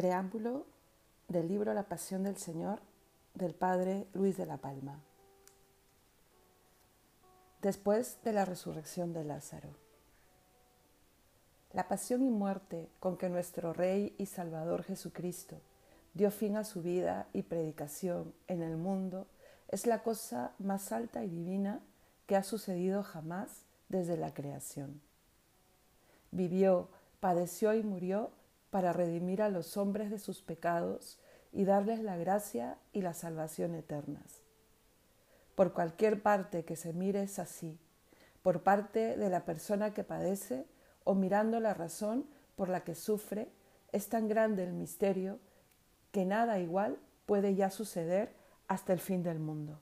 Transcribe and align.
Preámbulo 0.00 0.64
del 1.28 1.46
libro 1.46 1.74
La 1.74 1.82
Pasión 1.82 2.22
del 2.22 2.38
Señor 2.38 2.80
del 3.34 3.54
Padre 3.54 4.06
Luis 4.14 4.34
de 4.38 4.46
la 4.46 4.56
Palma. 4.56 4.98
Después 7.60 8.16
de 8.24 8.32
la 8.32 8.46
resurrección 8.46 9.12
de 9.12 9.24
Lázaro. 9.24 9.68
La 11.74 11.86
pasión 11.86 12.22
y 12.22 12.30
muerte 12.30 12.88
con 12.98 13.18
que 13.18 13.28
nuestro 13.28 13.74
Rey 13.74 14.14
y 14.16 14.24
Salvador 14.24 14.84
Jesucristo 14.84 15.60
dio 16.14 16.30
fin 16.30 16.56
a 16.56 16.64
su 16.64 16.80
vida 16.80 17.28
y 17.34 17.42
predicación 17.42 18.32
en 18.48 18.62
el 18.62 18.78
mundo 18.78 19.26
es 19.68 19.86
la 19.86 20.02
cosa 20.02 20.52
más 20.58 20.92
alta 20.92 21.22
y 21.24 21.28
divina 21.28 21.82
que 22.26 22.36
ha 22.36 22.42
sucedido 22.42 23.02
jamás 23.02 23.66
desde 23.90 24.16
la 24.16 24.32
creación. 24.32 25.02
Vivió, 26.30 26.88
padeció 27.20 27.74
y 27.74 27.82
murió 27.82 28.30
para 28.70 28.92
redimir 28.92 29.42
a 29.42 29.48
los 29.48 29.76
hombres 29.76 30.10
de 30.10 30.18
sus 30.18 30.42
pecados 30.42 31.18
y 31.52 31.64
darles 31.64 32.00
la 32.00 32.16
gracia 32.16 32.78
y 32.92 33.02
la 33.02 33.14
salvación 33.14 33.74
eternas. 33.74 34.42
Por 35.54 35.72
cualquier 35.72 36.22
parte 36.22 36.64
que 36.64 36.76
se 36.76 36.92
mire 36.92 37.22
es 37.22 37.38
así, 37.38 37.78
por 38.42 38.62
parte 38.62 39.16
de 39.16 39.28
la 39.28 39.44
persona 39.44 39.92
que 39.92 40.04
padece 40.04 40.66
o 41.04 41.14
mirando 41.14 41.60
la 41.60 41.74
razón 41.74 42.26
por 42.56 42.68
la 42.68 42.84
que 42.84 42.94
sufre, 42.94 43.50
es 43.92 44.08
tan 44.08 44.28
grande 44.28 44.64
el 44.64 44.72
misterio 44.72 45.38
que 46.12 46.24
nada 46.24 46.58
igual 46.58 46.98
puede 47.26 47.54
ya 47.54 47.70
suceder 47.70 48.32
hasta 48.68 48.92
el 48.92 49.00
fin 49.00 49.22
del 49.22 49.38
mundo. 49.38 49.78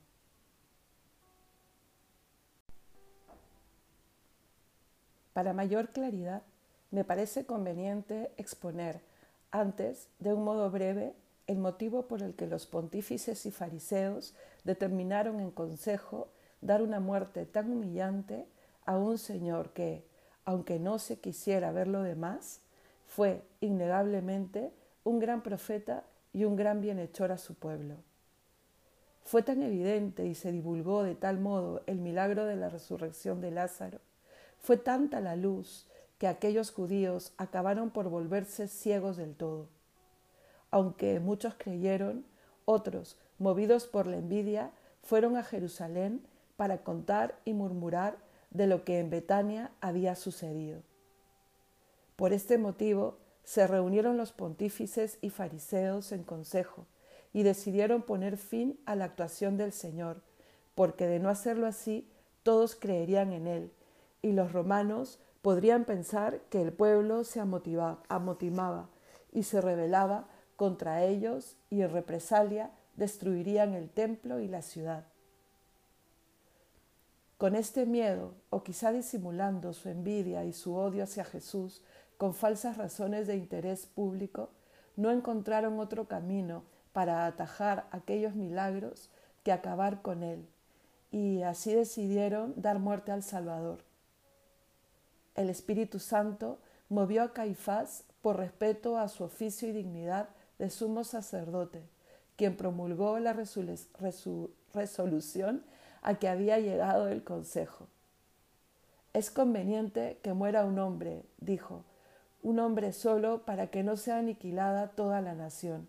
Para 5.33 5.53
mayor 5.53 5.89
claridad, 5.89 6.43
me 6.91 7.03
parece 7.03 7.45
conveniente 7.45 8.31
exponer 8.37 9.01
antes, 9.51 10.09
de 10.19 10.33
un 10.33 10.43
modo 10.43 10.69
breve, 10.69 11.13
el 11.47 11.57
motivo 11.57 12.07
por 12.07 12.21
el 12.21 12.35
que 12.35 12.45
los 12.45 12.67
pontífices 12.67 13.45
y 13.47 13.51
fariseos 13.51 14.35
determinaron 14.63 15.39
en 15.39 15.49
consejo 15.49 16.29
dar 16.61 16.83
una 16.83 16.99
muerte 16.99 17.45
tan 17.45 17.71
humillante 17.71 18.45
a 18.85 18.97
un 18.97 19.17
Señor 19.17 19.71
que, 19.71 20.05
aunque 20.45 20.79
no 20.79 20.99
se 20.99 21.19
quisiera 21.19 21.71
ver 21.71 21.87
lo 21.87 22.03
demás, 22.03 22.61
fue 23.07 23.41
innegablemente 23.59 24.71
un 25.03 25.19
gran 25.19 25.41
profeta 25.41 26.03
y 26.31 26.43
un 26.43 26.55
gran 26.55 26.81
bienhechor 26.81 27.31
a 27.31 27.39
su 27.39 27.55
pueblo. 27.55 27.95
Fue 29.23 29.41
tan 29.41 29.63
evidente 29.63 30.27
y 30.27 30.35
se 30.35 30.51
divulgó 30.51 31.03
de 31.03 31.15
tal 31.15 31.39
modo 31.39 31.81
el 31.87 31.99
milagro 31.99 32.45
de 32.45 32.55
la 32.55 32.69
resurrección 32.69 33.41
de 33.41 33.51
Lázaro, 33.51 33.99
fue 34.59 34.77
tanta 34.77 35.21
la 35.21 35.35
luz 35.35 35.87
que 36.19 36.27
aquellos 36.27 36.71
judíos 36.71 37.33
acabaron 37.37 37.89
por 37.89 38.09
volverse 38.09 38.67
ciegos 38.67 39.17
del 39.17 39.35
todo. 39.35 39.67
Aunque 40.69 41.19
muchos 41.19 41.55
creyeron, 41.55 42.25
otros, 42.65 43.17
movidos 43.39 43.87
por 43.87 44.05
la 44.05 44.17
envidia, 44.17 44.71
fueron 45.01 45.37
a 45.37 45.43
Jerusalén 45.43 46.21
para 46.57 46.83
contar 46.83 47.39
y 47.45 47.53
murmurar 47.53 48.17
de 48.51 48.67
lo 48.67 48.83
que 48.83 48.99
en 48.99 49.09
Betania 49.09 49.71
había 49.79 50.15
sucedido. 50.15 50.81
Por 52.15 52.33
este 52.33 52.57
motivo 52.57 53.17
se 53.43 53.65
reunieron 53.65 54.17
los 54.17 54.33
pontífices 54.33 55.17
y 55.21 55.29
fariseos 55.29 56.11
en 56.11 56.23
consejo 56.23 56.85
y 57.31 57.43
decidieron 57.43 58.01
poner 58.01 58.37
fin 58.37 58.77
a 58.85 58.95
la 58.95 59.05
actuación 59.05 59.55
del 59.55 59.71
Señor, 59.71 60.21
porque 60.75 61.07
de 61.07 61.19
no 61.19 61.29
hacerlo 61.29 61.65
así 61.65 62.07
todos 62.43 62.75
creerían 62.75 63.31
en 63.31 63.47
Él, 63.47 63.71
y 64.21 64.33
los 64.33 64.51
romanos 64.51 65.19
podrían 65.41 65.85
pensar 65.85 66.41
que 66.49 66.61
el 66.61 66.73
pueblo 66.73 67.23
se 67.23 67.39
amotimaba 67.39 68.89
y 69.31 69.43
se 69.43 69.61
rebelaba 69.61 70.27
contra 70.55 71.03
ellos 71.03 71.55
y 71.69 71.81
en 71.81 71.91
represalia 71.91 72.71
destruirían 72.95 73.73
el 73.73 73.89
templo 73.89 74.39
y 74.39 74.47
la 74.47 74.61
ciudad. 74.61 75.05
Con 77.37 77.55
este 77.55 77.85
miedo, 77.85 78.33
o 78.49 78.63
quizá 78.63 78.91
disimulando 78.91 79.71
su 79.71 79.87
envidia 79.87 80.43
y 80.43 80.51
su 80.51 80.75
odio 80.75 81.03
hacia 81.03 81.23
Jesús 81.23 81.81
con 82.17 82.33
falsas 82.33 82.75
razones 82.75 83.27
de 83.27 83.37
interés 83.37 83.85
público, 83.85 84.49
no 84.97 85.09
encontraron 85.09 85.79
otro 85.79 86.09
camino 86.09 86.63
para 86.91 87.25
atajar 87.25 87.87
aquellos 87.91 88.35
milagros 88.35 89.09
que 89.43 89.53
acabar 89.53 90.01
con 90.01 90.23
él, 90.23 90.45
y 91.11 91.43
así 91.43 91.73
decidieron 91.73 92.53
dar 92.57 92.79
muerte 92.79 93.13
al 93.13 93.23
Salvador 93.23 93.88
el 95.35 95.49
Espíritu 95.49 95.99
Santo 95.99 96.59
movió 96.89 97.23
a 97.23 97.33
Caifás 97.33 98.03
por 98.21 98.37
respeto 98.37 98.97
a 98.97 99.07
su 99.07 99.23
oficio 99.23 99.69
y 99.69 99.71
dignidad 99.71 100.29
de 100.57 100.69
sumo 100.69 101.03
sacerdote, 101.03 101.83
quien 102.35 102.57
promulgó 102.57 103.19
la 103.19 103.33
resolución 103.33 105.63
a 106.01 106.15
que 106.15 106.27
había 106.27 106.59
llegado 106.59 107.07
el 107.07 107.23
consejo. 107.23 107.87
Es 109.13 109.31
conveniente 109.31 110.19
que 110.21 110.33
muera 110.33 110.65
un 110.65 110.79
hombre, 110.79 111.23
dijo, 111.39 111.83
un 112.43 112.59
hombre 112.59 112.93
solo 112.93 113.45
para 113.45 113.67
que 113.67 113.83
no 113.83 113.97
sea 113.97 114.17
aniquilada 114.17 114.89
toda 114.89 115.21
la 115.21 115.33
nación. 115.33 115.87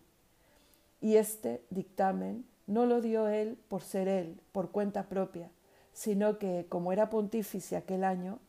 Y 0.99 1.15
este 1.15 1.63
dictamen 1.69 2.45
no 2.67 2.85
lo 2.85 3.01
dio 3.01 3.27
él 3.27 3.57
por 3.69 3.81
ser 3.81 4.07
él, 4.07 4.39
por 4.51 4.71
cuenta 4.71 5.03
propia, 5.03 5.49
sino 5.93 6.39
que, 6.39 6.65
como 6.69 6.91
era 6.91 7.09
pontífice 7.09 7.75
aquel 7.75 8.03
año, 8.03 8.39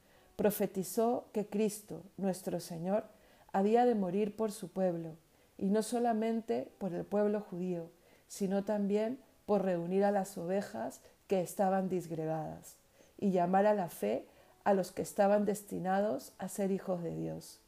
profetizó 0.42 1.26
que 1.32 1.46
Cristo, 1.46 2.02
nuestro 2.16 2.58
Señor, 2.58 3.04
había 3.52 3.86
de 3.86 3.94
morir 3.94 4.34
por 4.34 4.50
su 4.50 4.72
pueblo, 4.72 5.14
y 5.56 5.66
no 5.66 5.84
solamente 5.84 6.68
por 6.78 6.92
el 6.94 7.04
pueblo 7.04 7.40
judío, 7.42 7.90
sino 8.26 8.64
también 8.64 9.20
por 9.46 9.62
reunir 9.62 10.02
a 10.02 10.10
las 10.10 10.36
ovejas 10.36 11.00
que 11.28 11.42
estaban 11.42 11.88
disgregadas, 11.88 12.74
y 13.18 13.30
llamar 13.30 13.66
a 13.66 13.74
la 13.74 13.88
fe 13.88 14.26
a 14.64 14.74
los 14.74 14.90
que 14.90 15.02
estaban 15.02 15.44
destinados 15.44 16.32
a 16.38 16.48
ser 16.48 16.72
hijos 16.72 17.04
de 17.04 17.14
Dios. 17.14 17.60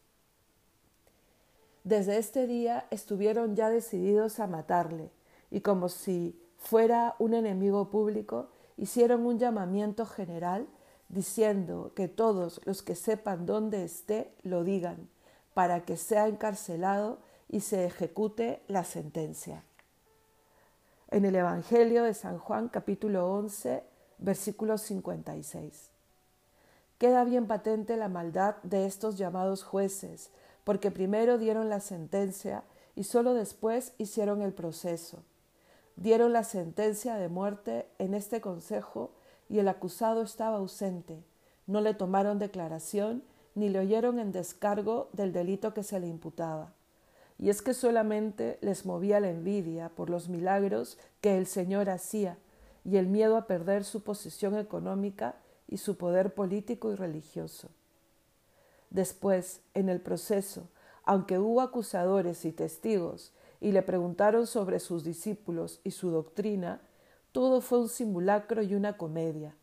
Desde 1.84 2.18
este 2.18 2.48
día 2.48 2.88
estuvieron 2.91 3.54
ya 3.54 3.70
decididos 3.70 4.41
a 4.41 4.48
matarle, 4.48 5.12
y 5.52 5.60
como 5.60 5.88
si 5.88 6.36
fuera 6.58 7.14
un 7.20 7.34
enemigo 7.34 7.88
público, 7.88 8.48
hicieron 8.76 9.24
un 9.26 9.38
llamamiento 9.38 10.06
general 10.06 10.66
diciendo 11.09 11.92
que 11.94 12.09
todos 12.09 12.60
los 12.65 12.82
que 12.82 12.94
sepan 12.94 13.47
dónde 13.47 13.84
esté 13.84 14.32
lo 14.42 14.65
digan, 14.65 15.09
para 15.54 15.84
que 15.84 15.97
sea 15.97 16.28
encarcelado 16.28 17.19
y 17.48 17.60
se 17.60 17.84
ejecute 17.84 18.62
la 18.66 18.84
sentencia. 18.84 19.62
En 21.10 21.25
el 21.25 21.37
Evangelio 21.37 22.03
de 22.03 22.15
San 22.15 22.38
Juan 22.38 22.69
capítulo 22.69 23.32
11, 23.32 23.84
versículo 24.19 24.78
56. 24.78 25.91
Queda 26.98 27.25
bien 27.25 27.47
patente 27.47 27.97
la 27.97 28.09
maldad 28.09 28.56
de 28.62 28.86
estos 28.86 29.19
llamados 29.19 29.62
jueces, 29.62 30.31
porque 30.65 30.91
primero 30.91 31.38
dieron 31.38 31.69
la 31.69 31.81
sentencia 31.81 32.65
y 32.97 33.04
sólo 33.04 33.34
después 33.34 33.92
hicieron 33.98 34.42
el 34.42 34.53
proceso. 34.53 35.22
Dieron 35.97 36.32
la 36.32 36.42
sentencia 36.42 37.16
de 37.16 37.28
muerte 37.28 37.86
en 37.98 38.15
este 38.15 38.41
consejo 38.41 39.12
y 39.54 39.60
el 39.60 39.69
acusado 39.69 40.22
estaba 40.22 40.56
ausente. 40.56 41.22
No 41.69 41.81
le 41.81 41.94
tomaron 41.94 42.41
declaración 42.41 43.22
ni 43.54 43.69
le 43.69 43.78
oyeron 43.78 44.19
en 44.19 44.32
descargo 44.32 45.10
del 45.12 45.32
delito 45.32 45.72
que 45.75 45.84
se 45.84 46.00
le 46.00 46.09
imputaba. 46.09 46.72
Y 47.38 47.50
es 47.50 47.62
que 47.62 47.72
solamente 47.72 48.59
les 48.62 48.84
movía 48.84 49.20
la 49.20 49.31
envidia 49.31 49.91
por 49.91 50.10
los 50.10 50.28
milagros 50.28 50.98
que 51.21 51.39
el 51.39 51.47
Señor 51.47 51.89
hacía 51.89 52.36
y 52.84 52.97
el 52.97 53.06
miedo 53.06 53.36
a 53.36 53.47
perder 53.47 53.84
su 53.84 54.03
posición 54.03 54.59
económica 54.59 55.36
y 55.68 55.77
su 55.77 55.97
poder 55.98 56.34
político 56.34 56.91
y 56.91 56.97
religioso. 56.97 57.68
Después, 58.91 59.60
en 59.74 59.89
el 59.89 60.01
proceso, 60.01 60.66
aunque 61.04 61.39
hubo 61.39 61.60
acusadores 61.60 62.45
y 62.45 62.51
testigos 62.51 63.33
y 63.60 63.71
le 63.71 63.83
preguntaron 63.83 64.48
sobre 64.48 64.80
sus 64.80 65.04
discípulos 65.04 65.80
y 65.84 65.92
su 65.92 66.10
doctrina, 66.10 66.80
todo 67.34 67.60
fue 67.60 67.81
un 67.81 67.89
simulacro 67.89 68.63
y 68.63 68.77
una 68.77 68.97
comedia. 68.97 69.57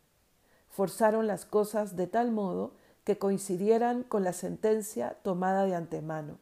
Forzaron 0.72 1.26
las 1.26 1.46
cosas 1.46 1.96
de 1.96 2.06
tal 2.06 2.30
modo 2.30 2.74
que 3.06 3.18
coincidieran 3.18 4.04
con 4.04 4.26
la 4.26 4.34
sentencia 4.34 5.16
tomada 5.24 5.66
de 5.66 5.76
antemano. 5.76 6.38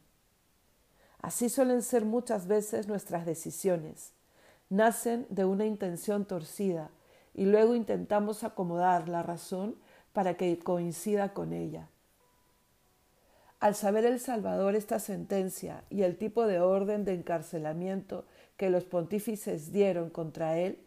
Así 1.22 1.50
suelen 1.50 1.84
ser 1.84 2.04
muchas 2.04 2.48
veces 2.48 2.88
nuestras 2.88 3.28
decisiones. 3.28 4.12
Nacen 4.72 5.28
de 5.30 5.46
una 5.46 5.68
intención 5.68 6.26
torcida 6.26 6.90
y 7.36 7.46
luego 7.46 7.75
intentamos 7.75 8.44
acomodar 8.44 9.08
la 9.08 9.22
razón 9.22 9.75
para 10.14 10.34
que 10.34 10.58
coincida 10.58 11.36
con 11.36 11.54
ella. 11.54 11.90
Al 13.60 13.75
saber 13.75 14.04
el 14.04 14.20
Salvador 14.20 14.75
esta 14.75 14.98
sentencia 14.98 15.84
y 15.92 16.02
el 16.02 16.18
tipo 16.18 16.48
de 16.48 16.60
orden 16.60 17.06
de 17.06 17.14
encarcelamiento 17.14 18.25
que 18.58 18.72
los 18.72 18.86
pontífices 18.86 19.72
dieron 19.72 20.10
contra 20.10 20.58
él, 20.58 20.80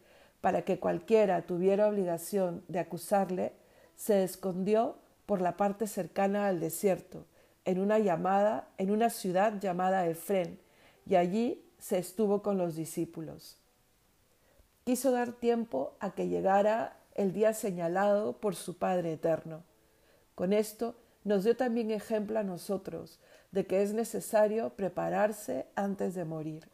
para 0.42 0.62
que 0.62 0.78
cualquiera 0.78 1.46
tuviera 1.46 1.88
obligación 1.88 2.64
de 2.68 2.80
acusarle, 2.80 3.52
se 3.96 4.24
escondió 4.24 4.96
por 5.24 5.40
la 5.40 5.56
parte 5.56 5.86
cercana 5.86 6.48
al 6.48 6.60
desierto, 6.60 7.24
en 7.64 7.78
una 7.78 8.00
llamada, 8.00 8.68
en 8.76 8.90
una 8.90 9.08
ciudad 9.08 9.60
llamada 9.60 10.06
Efrén, 10.06 10.60
y 11.06 11.14
allí 11.14 11.64
se 11.78 11.98
estuvo 11.98 12.42
con 12.42 12.58
los 12.58 12.74
discípulos. 12.74 13.56
Quiso 14.84 15.12
dar 15.12 15.32
tiempo 15.32 15.96
a 16.00 16.10
que 16.10 16.26
llegara 16.26 16.98
el 17.14 17.32
día 17.32 17.54
señalado 17.54 18.38
por 18.38 18.56
su 18.56 18.78
Padre 18.78 19.12
Eterno. 19.12 19.62
Con 20.34 20.52
esto 20.52 20.96
nos 21.22 21.44
dio 21.44 21.56
también 21.56 21.92
ejemplo 21.92 22.40
a 22.40 22.42
nosotros 22.42 23.20
de 23.52 23.64
que 23.64 23.82
es 23.82 23.94
necesario 23.94 24.70
prepararse 24.70 25.66
antes 25.76 26.16
de 26.16 26.24
morir. 26.24 26.71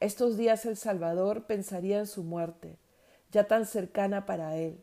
Estos 0.00 0.36
días 0.36 0.64
el 0.64 0.76
Salvador 0.76 1.46
pensaría 1.46 1.98
en 1.98 2.06
su 2.06 2.22
muerte, 2.22 2.76
ya 3.32 3.44
tan 3.48 3.66
cercana 3.66 4.26
para 4.26 4.56
él. 4.56 4.80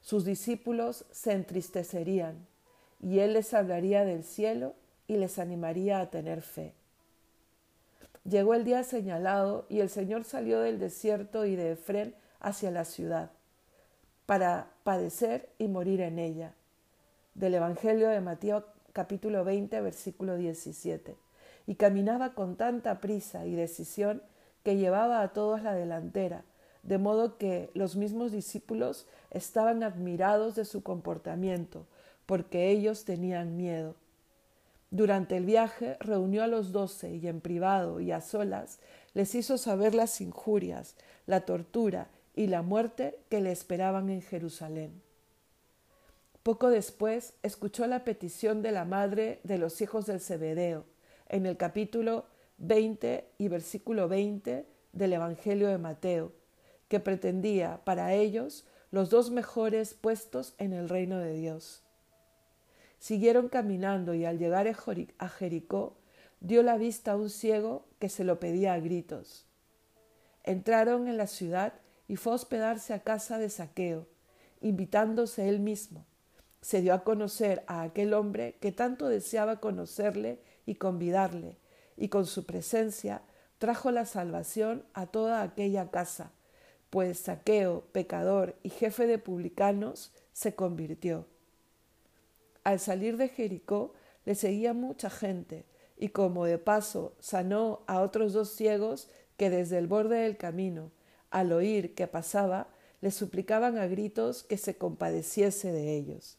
Sus 0.00 0.24
discípulos 0.24 1.04
se 1.12 1.32
entristecerían 1.32 2.46
y 3.00 3.20
él 3.20 3.34
les 3.34 3.54
hablaría 3.54 4.04
del 4.04 4.24
cielo 4.24 4.74
y 5.06 5.18
les 5.18 5.38
animaría 5.38 6.00
a 6.00 6.10
tener 6.10 6.42
fe. 6.42 6.74
Llegó 8.24 8.54
el 8.54 8.64
día 8.64 8.82
señalado 8.82 9.66
y 9.68 9.80
el 9.80 9.88
Señor 9.88 10.24
salió 10.24 10.60
del 10.60 10.78
desierto 10.80 11.44
y 11.44 11.54
de 11.54 11.72
Efrén 11.72 12.14
hacia 12.40 12.70
la 12.70 12.84
ciudad, 12.84 13.30
para 14.26 14.70
padecer 14.82 15.50
y 15.58 15.68
morir 15.68 16.00
en 16.00 16.18
ella. 16.18 16.54
Del 17.34 17.54
Evangelio 17.54 18.08
de 18.08 18.20
Mateo 18.20 18.64
capítulo 18.92 19.44
20, 19.44 19.80
versículo 19.80 20.36
17. 20.36 21.23
Y 21.66 21.76
caminaba 21.76 22.34
con 22.34 22.56
tanta 22.56 23.00
prisa 23.00 23.46
y 23.46 23.54
decisión 23.54 24.22
que 24.64 24.76
llevaba 24.76 25.20
a 25.20 25.32
todos 25.32 25.62
la 25.62 25.74
delantera, 25.74 26.44
de 26.82 26.98
modo 26.98 27.38
que 27.38 27.70
los 27.74 27.96
mismos 27.96 28.32
discípulos 28.32 29.06
estaban 29.30 29.82
admirados 29.82 30.54
de 30.54 30.64
su 30.64 30.82
comportamiento, 30.82 31.86
porque 32.26 32.70
ellos 32.70 33.04
tenían 33.04 33.56
miedo. 33.56 33.94
Durante 34.90 35.36
el 35.36 35.44
viaje 35.44 35.96
reunió 36.00 36.42
a 36.44 36.46
los 36.46 36.72
doce 36.72 37.16
y 37.16 37.26
en 37.26 37.40
privado 37.40 38.00
y 38.00 38.12
a 38.12 38.20
solas 38.20 38.78
les 39.12 39.34
hizo 39.34 39.58
saber 39.58 39.94
las 39.94 40.20
injurias, 40.20 40.94
la 41.26 41.40
tortura 41.40 42.08
y 42.36 42.46
la 42.46 42.62
muerte 42.62 43.18
que 43.28 43.40
le 43.40 43.52
esperaban 43.52 44.08
en 44.08 44.22
Jerusalén. 44.22 45.02
Poco 46.42 46.68
después 46.68 47.32
escuchó 47.42 47.86
la 47.86 48.04
petición 48.04 48.62
de 48.62 48.72
la 48.72 48.84
madre 48.84 49.40
de 49.44 49.58
los 49.58 49.80
hijos 49.80 50.06
del 50.06 50.20
Zebedeo 50.20 50.84
en 51.28 51.46
el 51.46 51.56
capítulo 51.56 52.26
20 52.58 53.28
y 53.38 53.48
versículo 53.48 54.08
20 54.08 54.66
del 54.92 55.12
Evangelio 55.12 55.68
de 55.68 55.78
Mateo, 55.78 56.32
que 56.88 57.00
pretendía 57.00 57.80
para 57.84 58.14
ellos 58.14 58.66
los 58.90 59.10
dos 59.10 59.30
mejores 59.30 59.94
puestos 59.94 60.54
en 60.58 60.72
el 60.72 60.88
reino 60.88 61.18
de 61.18 61.34
Dios. 61.34 61.82
Siguieron 62.98 63.48
caminando 63.48 64.14
y 64.14 64.24
al 64.24 64.38
llegar 64.38 64.66
a 64.68 65.28
Jericó 65.28 65.96
dio 66.40 66.62
la 66.62 66.76
vista 66.76 67.12
a 67.12 67.16
un 67.16 67.30
ciego 67.30 67.86
que 67.98 68.08
se 68.08 68.24
lo 68.24 68.38
pedía 68.38 68.74
a 68.74 68.80
gritos. 68.80 69.46
Entraron 70.42 71.08
en 71.08 71.16
la 71.16 71.26
ciudad 71.26 71.74
y 72.06 72.16
fue 72.16 72.32
a 72.32 72.36
hospedarse 72.36 72.92
a 72.92 73.02
casa 73.02 73.38
de 73.38 73.50
Saqueo, 73.50 74.06
invitándose 74.60 75.48
él 75.48 75.58
mismo. 75.58 76.06
Se 76.60 76.80
dio 76.80 76.94
a 76.94 77.02
conocer 77.02 77.64
a 77.66 77.82
aquel 77.82 78.14
hombre 78.14 78.56
que 78.60 78.72
tanto 78.72 79.08
deseaba 79.08 79.60
conocerle 79.60 80.40
y 80.66 80.76
convidarle, 80.76 81.58
y 81.96 82.08
con 82.08 82.26
su 82.26 82.46
presencia 82.46 83.22
trajo 83.58 83.90
la 83.90 84.06
salvación 84.06 84.84
a 84.94 85.06
toda 85.06 85.42
aquella 85.42 85.90
casa, 85.90 86.32
pues 86.90 87.18
Saqueo, 87.18 87.84
pecador 87.92 88.56
y 88.62 88.70
jefe 88.70 89.06
de 89.06 89.18
publicanos, 89.18 90.12
se 90.32 90.54
convirtió. 90.54 91.26
Al 92.62 92.80
salir 92.80 93.16
de 93.16 93.28
Jericó 93.28 93.94
le 94.24 94.34
seguía 94.34 94.74
mucha 94.74 95.10
gente, 95.10 95.64
y 95.96 96.08
como 96.08 96.44
de 96.44 96.58
paso 96.58 97.14
sanó 97.20 97.82
a 97.86 98.00
otros 98.00 98.32
dos 98.32 98.50
ciegos 98.50 99.08
que 99.36 99.50
desde 99.50 99.78
el 99.78 99.86
borde 99.86 100.18
del 100.18 100.36
camino 100.36 100.90
al 101.34 101.52
oír 101.52 101.96
que 101.96 102.06
pasaba, 102.06 102.68
le 103.00 103.10
suplicaban 103.10 103.76
a 103.76 103.88
gritos 103.88 104.44
que 104.44 104.56
se 104.56 104.76
compadeciese 104.78 105.72
de 105.72 105.96
ellos. 105.96 106.38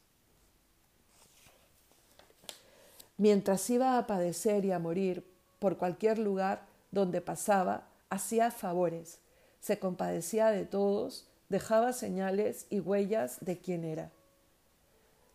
Mientras 3.17 3.69
iba 3.69 3.97
a 3.97 4.07
padecer 4.07 4.65
y 4.65 4.71
a 4.71 4.79
morir 4.79 5.25
por 5.59 5.77
cualquier 5.77 6.19
lugar 6.19 6.65
donde 6.91 7.21
pasaba, 7.21 7.87
hacía 8.09 8.51
favores, 8.51 9.19
se 9.59 9.79
compadecía 9.79 10.51
de 10.51 10.65
todos, 10.65 11.27
dejaba 11.49 11.93
señales 11.93 12.67
y 12.69 12.79
huellas 12.79 13.37
de 13.41 13.57
quién 13.57 13.83
era. 13.85 14.11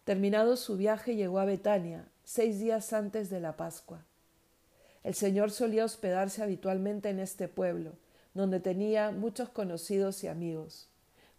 Terminado 0.05 0.57
su 0.57 0.77
viaje 0.77 1.17
llegó 1.17 1.39
a 1.39 1.45
Betania, 1.45 2.09
seis 2.25 2.59
días 2.59 2.93
antes 2.93 3.31
de 3.31 3.41
la 3.41 3.57
Pascua. 3.57 4.05
El 5.03 5.15
Señor 5.15 5.51
solía 5.51 5.85
hospedarse 5.85 6.43
habitualmente 6.43 7.09
en 7.09 7.21
este 7.21 7.49
pueblo, 7.49 7.93
donde 8.35 8.61
tenía 8.61 9.11
muchos 9.11 9.49
conocidos 9.49 10.23
y 10.23 10.29
amigos. 10.29 10.89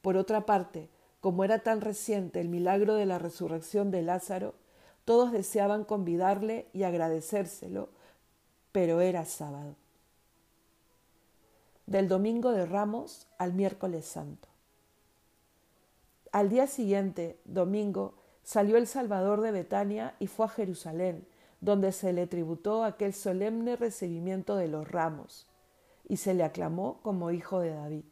Por 0.02 0.18
otra 0.18 0.46
parte, 0.46 0.90
como 1.20 1.44
era 1.44 1.60
tan 1.60 1.82
reciente 1.82 2.42
el 2.42 2.50
milagro 2.50 2.96
de 2.96 3.06
la 3.06 3.20
resurrección 3.20 3.92
de 3.92 4.02
Lázaro, 4.02 4.56
todos 5.06 5.32
deseaban 5.32 5.84
convidarle 5.84 6.68
y 6.74 6.84
agradecérselo, 6.84 7.90
pero 8.72 9.02
era 9.02 9.26
sábado. 9.26 9.76
Del 11.86 12.08
domingo 12.08 12.52
de 12.52 12.66
Ramos 12.66 13.28
al 13.38 13.54
miércoles 13.54 14.06
santo. 14.06 14.48
Al 16.32 16.50
día 16.50 16.68
siguiente, 16.68 17.40
domingo, 17.44 18.14
salió 18.44 18.78
el 18.78 18.88
Salvador 18.88 19.42
de 19.42 19.52
Betania 19.52 20.16
y 20.20 20.28
fue 20.28 20.46
a 20.46 20.50
Jerusalén, 20.50 21.28
donde 21.60 21.92
se 21.92 22.14
le 22.14 22.26
tributó 22.28 22.84
aquel 22.84 23.14
solemne 23.14 23.76
recibimiento 23.76 24.56
de 24.56 24.68
los 24.68 24.90
ramos 24.90 25.48
y 26.08 26.18
se 26.18 26.34
le 26.34 26.44
aclamó 26.44 27.02
como 27.02 27.32
hijo 27.32 27.60
de 27.60 27.72
David. 27.72 28.06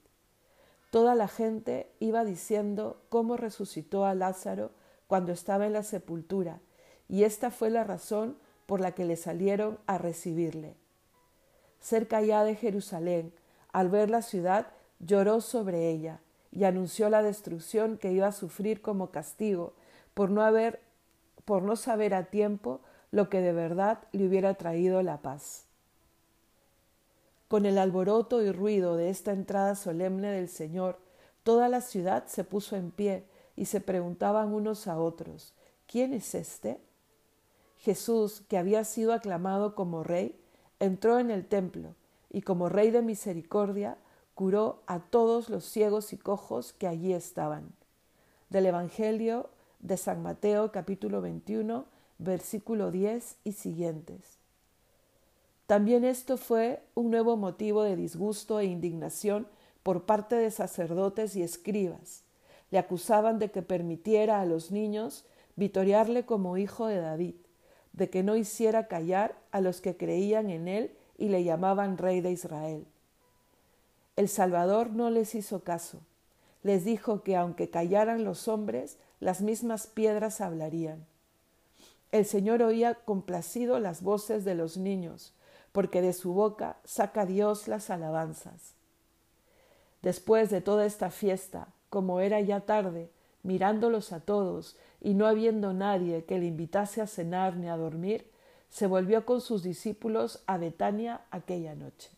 Toda 0.91 1.15
la 1.15 1.27
gente 1.27 1.91
iba 1.99 2.23
diciendo 2.25 3.01
cómo 3.09 3.37
resucitó 3.37 4.05
a 4.05 4.15
Lázaro 4.15 4.71
cuando 5.07 5.31
estaba 5.31 5.65
en 5.65 5.73
la 5.73 5.83
sepultura, 5.83 6.61
y 7.09 7.23
esta 7.23 7.51
fue 7.51 7.69
la 7.69 7.83
razón 7.83 8.37
por 8.65 8.79
la 8.79 8.93
que 8.93 9.03
le 9.03 9.17
salieron 9.17 9.79
a 9.87 9.97
recibirle. 9.97 10.75
Cerca 11.81 12.21
ya 12.21 12.43
de 12.43 12.55
Jerusalén, 12.55 13.33
al 13.73 13.89
ver 13.89 14.09
la 14.09 14.21
ciudad, 14.21 14.67
lloró 14.99 15.41
sobre 15.41 15.89
ella 15.89 16.21
y 16.51 16.63
anunció 16.63 17.09
la 17.09 17.23
destrucción 17.23 17.97
que 17.97 18.11
iba 18.11 18.27
a 18.27 18.31
sufrir 18.31 18.81
como 18.81 19.09
castigo 19.09 19.73
por 20.13 20.29
no 20.29 20.43
haber 20.43 20.81
por 21.45 21.63
no 21.63 21.75
saber 21.75 22.13
a 22.13 22.25
tiempo 22.25 22.79
lo 23.09 23.27
que 23.27 23.41
de 23.41 23.53
verdad 23.53 24.03
le 24.11 24.27
hubiera 24.27 24.53
traído 24.53 25.01
la 25.01 25.23
paz. 25.23 25.65
Con 27.47 27.65
el 27.65 27.79
alboroto 27.79 28.43
y 28.43 28.51
ruido 28.51 28.95
de 28.95 29.09
esta 29.09 29.31
entrada 29.31 29.73
solemne 29.73 30.31
del 30.31 30.47
Señor, 30.47 30.99
toda 31.41 31.67
la 31.67 31.81
ciudad 31.81 32.27
se 32.27 32.43
puso 32.43 32.75
en 32.75 32.91
pie 32.91 33.25
y 33.55 33.65
se 33.65 33.81
preguntaban 33.81 34.53
unos 34.53 34.87
a 34.87 34.99
otros, 34.99 35.55
¿quién 35.87 36.13
es 36.13 36.35
este? 36.35 36.79
Jesús, 37.79 38.43
que 38.49 38.57
había 38.57 38.83
sido 38.83 39.13
aclamado 39.13 39.73
como 39.73 40.03
rey, 40.03 40.37
entró 40.79 41.17
en 41.19 41.31
el 41.31 41.45
templo 41.45 41.95
y 42.29 42.41
como 42.41 42.69
rey 42.69 42.91
de 42.91 43.01
misericordia 43.01 43.97
curó 44.35 44.81
a 44.85 44.99
todos 44.99 45.49
los 45.49 45.65
ciegos 45.65 46.13
y 46.13 46.17
cojos 46.17 46.73
que 46.73 46.87
allí 46.87 47.13
estaban. 47.13 47.71
Del 48.49 48.65
Evangelio 48.65 49.49
de 49.79 49.97
San 49.97 50.21
Mateo 50.21 50.71
capítulo 50.71 51.21
21, 51.21 51.85
versículo 52.17 52.91
10 52.91 53.37
y 53.43 53.53
siguientes. 53.53 54.39
También 55.67 56.03
esto 56.03 56.37
fue 56.37 56.81
un 56.95 57.11
nuevo 57.11 57.37
motivo 57.37 57.83
de 57.83 57.95
disgusto 57.95 58.59
e 58.59 58.65
indignación 58.65 59.47
por 59.83 60.03
parte 60.03 60.35
de 60.35 60.51
sacerdotes 60.51 61.35
y 61.35 61.43
escribas. 61.43 62.23
Le 62.71 62.79
acusaban 62.79 63.39
de 63.39 63.51
que 63.51 63.61
permitiera 63.61 64.41
a 64.41 64.45
los 64.45 64.71
niños 64.71 65.25
vitorearle 65.55 66.25
como 66.25 66.57
hijo 66.57 66.87
de 66.87 66.97
David, 66.97 67.35
de 67.93 68.09
que 68.09 68.23
no 68.23 68.35
hiciera 68.35 68.87
callar 68.87 69.35
a 69.51 69.61
los 69.61 69.81
que 69.81 69.97
creían 69.97 70.49
en 70.49 70.67
él 70.67 70.91
y 71.17 71.29
le 71.29 71.43
llamaban 71.43 71.97
rey 71.97 72.21
de 72.21 72.31
Israel. 72.31 72.85
El 74.15 74.29
Salvador 74.29 74.91
no 74.91 75.09
les 75.09 75.35
hizo 75.35 75.63
caso. 75.63 75.99
Les 76.63 76.83
dijo 76.83 77.23
que 77.23 77.35
aunque 77.35 77.69
callaran 77.69 78.23
los 78.23 78.47
hombres, 78.47 78.97
las 79.19 79.41
mismas 79.41 79.87
piedras 79.87 80.41
hablarían. 80.41 81.05
El 82.11 82.25
Señor 82.25 82.61
oía 82.61 82.95
complacido 82.95 83.79
las 83.79 84.01
voces 84.01 84.43
de 84.43 84.55
los 84.55 84.77
niños, 84.77 85.33
porque 85.71 86.01
de 86.01 86.13
su 86.13 86.33
boca 86.33 86.77
saca 86.83 87.25
Dios 87.25 87.67
las 87.67 87.89
alabanzas. 87.89 88.73
Después 90.01 90.49
de 90.49 90.61
toda 90.61 90.85
esta 90.85 91.11
fiesta, 91.11 91.67
como 91.89 92.19
era 92.19 92.41
ya 92.41 92.61
tarde, 92.61 93.09
mirándolos 93.43 94.11
a 94.11 94.19
todos 94.19 94.77
y 95.01 95.13
no 95.13 95.27
habiendo 95.27 95.73
nadie 95.73 96.25
que 96.25 96.39
le 96.39 96.45
invitase 96.45 97.01
a 97.01 97.07
cenar 97.07 97.55
ni 97.55 97.67
a 97.67 97.77
dormir, 97.77 98.29
se 98.69 98.87
volvió 98.87 99.25
con 99.25 99.41
sus 99.41 99.63
discípulos 99.63 100.43
a 100.45 100.57
Betania 100.57 101.21
aquella 101.31 101.75
noche. 101.75 102.09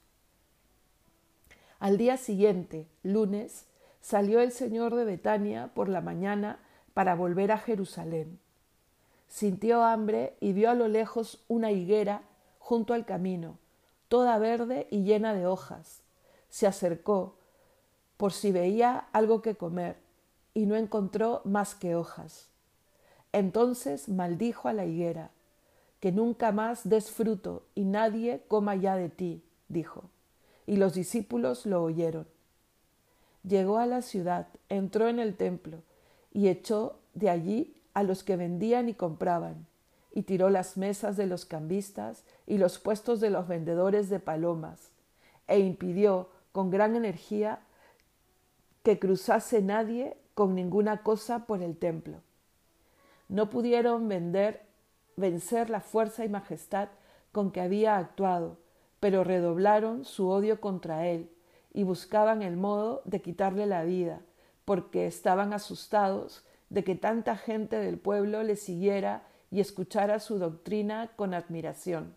Al 1.79 1.97
día 1.97 2.17
siguiente, 2.17 2.87
lunes, 3.03 3.65
salió 4.01 4.41
el 4.41 4.51
Señor 4.51 4.95
de 4.95 5.05
Betania 5.05 5.71
por 5.73 5.89
la 5.89 6.01
mañana 6.01 6.59
para 6.93 7.15
volver 7.15 7.51
a 7.51 7.57
Jerusalén. 7.57 8.39
Sintió 9.27 9.83
hambre 9.83 10.35
y 10.41 10.53
vio 10.53 10.69
a 10.69 10.75
lo 10.75 10.87
lejos 10.87 11.43
una 11.47 11.71
higuera 11.71 12.21
junto 12.59 12.93
al 12.93 13.05
camino, 13.05 13.57
toda 14.09 14.37
verde 14.37 14.87
y 14.91 15.03
llena 15.03 15.33
de 15.33 15.47
hojas. 15.47 16.01
Se 16.49 16.67
acercó 16.67 17.35
por 18.17 18.33
si 18.33 18.51
veía 18.51 19.05
algo 19.13 19.41
que 19.41 19.55
comer 19.55 19.95
y 20.53 20.65
no 20.65 20.75
encontró 20.75 21.41
más 21.45 21.75
que 21.75 21.95
hojas. 21.95 22.49
Entonces 23.31 24.09
maldijo 24.09 24.67
a 24.67 24.73
la 24.73 24.85
higuera, 24.85 25.31
que 25.99 26.11
nunca 26.11 26.51
más 26.51 26.87
des 26.89 27.11
fruto 27.11 27.63
y 27.75 27.85
nadie 27.85 28.43
coma 28.47 28.75
ya 28.75 28.95
de 28.95 29.09
ti, 29.09 29.43
dijo. 29.69 30.03
Y 30.65 30.77
los 30.77 30.93
discípulos 30.93 31.65
lo 31.65 31.83
oyeron. 31.83 32.27
Llegó 33.43 33.77
a 33.77 33.85
la 33.85 34.01
ciudad, 34.01 34.47
entró 34.69 35.07
en 35.07 35.19
el 35.19 35.35
templo 35.35 35.83
y 36.33 36.47
echó 36.47 36.99
de 37.13 37.29
allí 37.29 37.75
a 37.93 38.03
los 38.03 38.23
que 38.23 38.35
vendían 38.35 38.89
y 38.89 38.93
compraban, 38.93 39.67
y 40.13 40.23
tiró 40.23 40.49
las 40.49 40.77
mesas 40.77 41.17
de 41.17 41.27
los 41.27 41.45
cambistas 41.45 42.23
y 42.45 42.57
los 42.57 42.79
puestos 42.79 43.19
de 43.19 43.29
los 43.29 43.47
vendedores 43.47 44.09
de 44.09 44.19
palomas, 44.19 44.91
e 45.47 45.59
impidió 45.59 46.29
con 46.51 46.69
gran 46.69 46.95
energía 46.95 47.59
que 48.83 48.99
cruzase 48.99 49.61
nadie 49.61 50.17
con 50.33 50.55
ninguna 50.55 51.03
cosa 51.03 51.45
por 51.45 51.61
el 51.61 51.77
templo. 51.77 52.21
No 53.29 53.49
pudieron 53.49 54.07
vender, 54.07 54.61
vencer 55.15 55.69
la 55.69 55.81
fuerza 55.81 56.25
y 56.25 56.29
majestad 56.29 56.89
con 57.31 57.51
que 57.51 57.61
había 57.61 57.97
actuado, 57.97 58.57
pero 58.99 59.23
redoblaron 59.23 60.05
su 60.05 60.29
odio 60.29 60.59
contra 60.61 61.07
él 61.07 61.29
y 61.73 61.83
buscaban 61.83 62.41
el 62.41 62.57
modo 62.57 63.01
de 63.05 63.21
quitarle 63.21 63.65
la 63.65 63.83
vida, 63.83 64.21
porque 64.65 65.07
estaban 65.07 65.53
asustados 65.53 66.45
de 66.69 66.83
que 66.83 66.95
tanta 66.95 67.35
gente 67.35 67.77
del 67.77 67.97
pueblo 67.97 68.43
le 68.43 68.55
siguiera 68.55 69.23
y 69.49 69.59
escuchara 69.59 70.19
su 70.19 70.39
doctrina 70.39 71.11
con 71.15 71.33
admiración. 71.33 72.15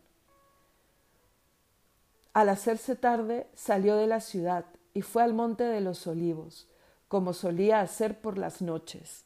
Al 2.33 2.49
hacerse 2.49 2.97
tarde 2.97 3.49
salió 3.54 3.97
de 3.97 4.06
la 4.06 4.21
ciudad 4.21 4.66
y 4.92 5.02
fue 5.02 5.23
al 5.23 5.35
monte 5.35 5.64
de 5.64 5.80
los 5.80 6.06
olivos, 6.06 6.68
como 7.08 7.32
solía 7.32 7.80
hacer 7.80 8.20
por 8.20 8.38
las 8.38 8.62
noches. 8.62 9.25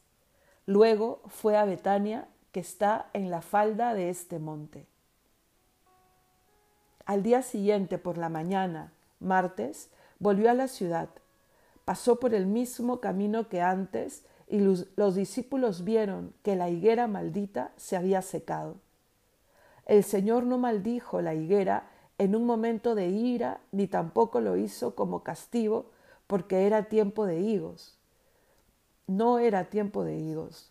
Luego 0.65 1.21
fue 1.27 1.57
a 1.57 1.65
Betania, 1.65 2.27
que 2.51 2.59
está 2.59 3.09
en 3.13 3.29
la 3.29 3.41
falda 3.41 3.93
de 3.93 4.09
este 4.09 4.39
monte. 4.39 4.87
Al 7.05 7.23
día 7.23 7.41
siguiente, 7.41 7.97
por 7.97 8.17
la 8.17 8.29
mañana, 8.29 8.93
martes, 9.19 9.89
volvió 10.19 10.51
a 10.51 10.53
la 10.53 10.67
ciudad. 10.67 11.09
Pasó 11.85 12.19
por 12.19 12.35
el 12.35 12.45
mismo 12.45 12.99
camino 12.99 13.49
que 13.49 13.61
antes 13.61 14.25
y 14.47 14.59
los, 14.59 14.87
los, 14.95 15.15
discípulos 15.15 15.83
vieron 15.83 16.33
que 16.43 16.55
la 16.55 16.69
higuera 16.69 17.07
maldita 17.07 17.71
se 17.77 17.97
había 17.97 18.21
secado. 18.21 18.75
El 19.85 20.03
Señor 20.03 20.43
no 20.43 20.59
maldijo 20.59 21.21
la 21.21 21.33
higuera 21.33 21.89
en 22.19 22.35
un 22.35 22.45
momento 22.45 22.93
de 22.93 23.07
ira, 23.07 23.61
ni 23.71 23.87
tampoco 23.87 24.41
lo 24.41 24.57
hizo 24.57 24.93
como 24.93 25.23
castigo, 25.23 25.89
porque 26.29 26.67
era 26.67 26.83
tiempo 26.83 27.25
de 27.25 27.39
higos. 27.39 27.97
No 29.07 29.39
era 29.39 29.71
tiempo 29.71 30.03
de 30.03 30.15
higos. 30.15 30.69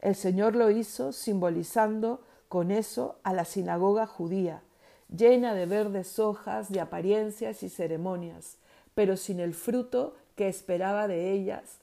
El 0.00 0.16
Señor 0.16 0.56
lo 0.56 0.68
hizo 0.68 1.12
simbolizando 1.12 2.22
con 2.48 2.72
eso 2.72 3.20
a 3.22 3.32
la 3.32 3.44
sinagoga 3.44 4.08
judía, 4.08 4.62
llena 5.08 5.54
de 5.54 5.66
verdes 5.66 6.18
hojas, 6.18 6.72
de 6.72 6.80
apariencias 6.80 7.62
y 7.62 7.68
ceremonias, 7.68 8.56
pero 8.96 9.16
sin 9.16 9.38
el 9.38 9.54
fruto 9.54 10.16
que 10.34 10.48
esperaba 10.48 11.06
de 11.06 11.30
ellas 11.30 11.78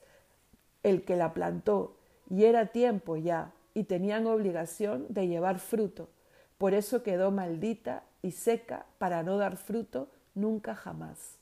el 0.84 1.06
que 1.06 1.16
la 1.16 1.34
plantó, 1.34 1.96
y 2.30 2.44
era 2.44 2.74
tiempo 2.74 3.16
ya, 3.16 3.54
y 3.74 3.86
tenían 3.86 4.28
obligación 4.28 5.06
de 5.08 5.30
llevar 5.30 5.60
fruto. 5.60 6.10
Por 6.58 6.74
eso 6.74 7.04
quedó 7.04 7.32
maldita 7.32 8.04
y 8.22 8.32
seca 8.32 8.86
para 8.98 9.24
no 9.24 9.38
dar 9.38 9.56
fruto 9.56 10.10
nunca 10.36 10.76
jamás. 10.76 11.37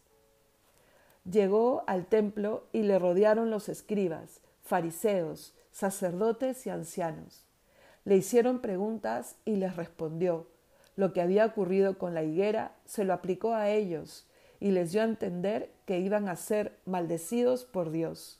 Llegó 1.30 1.84
al 1.88 2.06
templo 2.06 2.66
y 2.72 2.84
le 2.84 3.00
rodearon 3.00 3.50
los 3.50 3.70
escribas, 3.70 4.42
fariseos, 4.64 5.54
sacerdotes 5.72 6.66
y 6.66 6.70
ancianos. 6.70 7.46
Le 8.04 8.16
hicieron 8.16 8.60
preguntas 8.60 9.36
y 9.46 9.56
les 9.56 9.76
respondió. 9.76 10.48
Lo 10.96 11.12
que 11.12 11.22
había 11.22 11.46
ocurrido 11.46 11.98
con 11.98 12.14
la 12.14 12.24
higuera 12.24 12.76
se 12.86 13.04
lo 13.04 13.14
aplicó 13.14 13.54
a 13.54 13.70
ellos 13.70 14.28
y 14.60 14.72
les 14.72 14.92
dio 14.92 15.02
a 15.02 15.06
entender 15.06 15.72
que 15.86 16.00
iban 16.00 16.30
a 16.30 16.36
ser 16.36 16.78
maldecidos 16.86 17.66
por 17.66 17.92
Dios. 17.92 18.40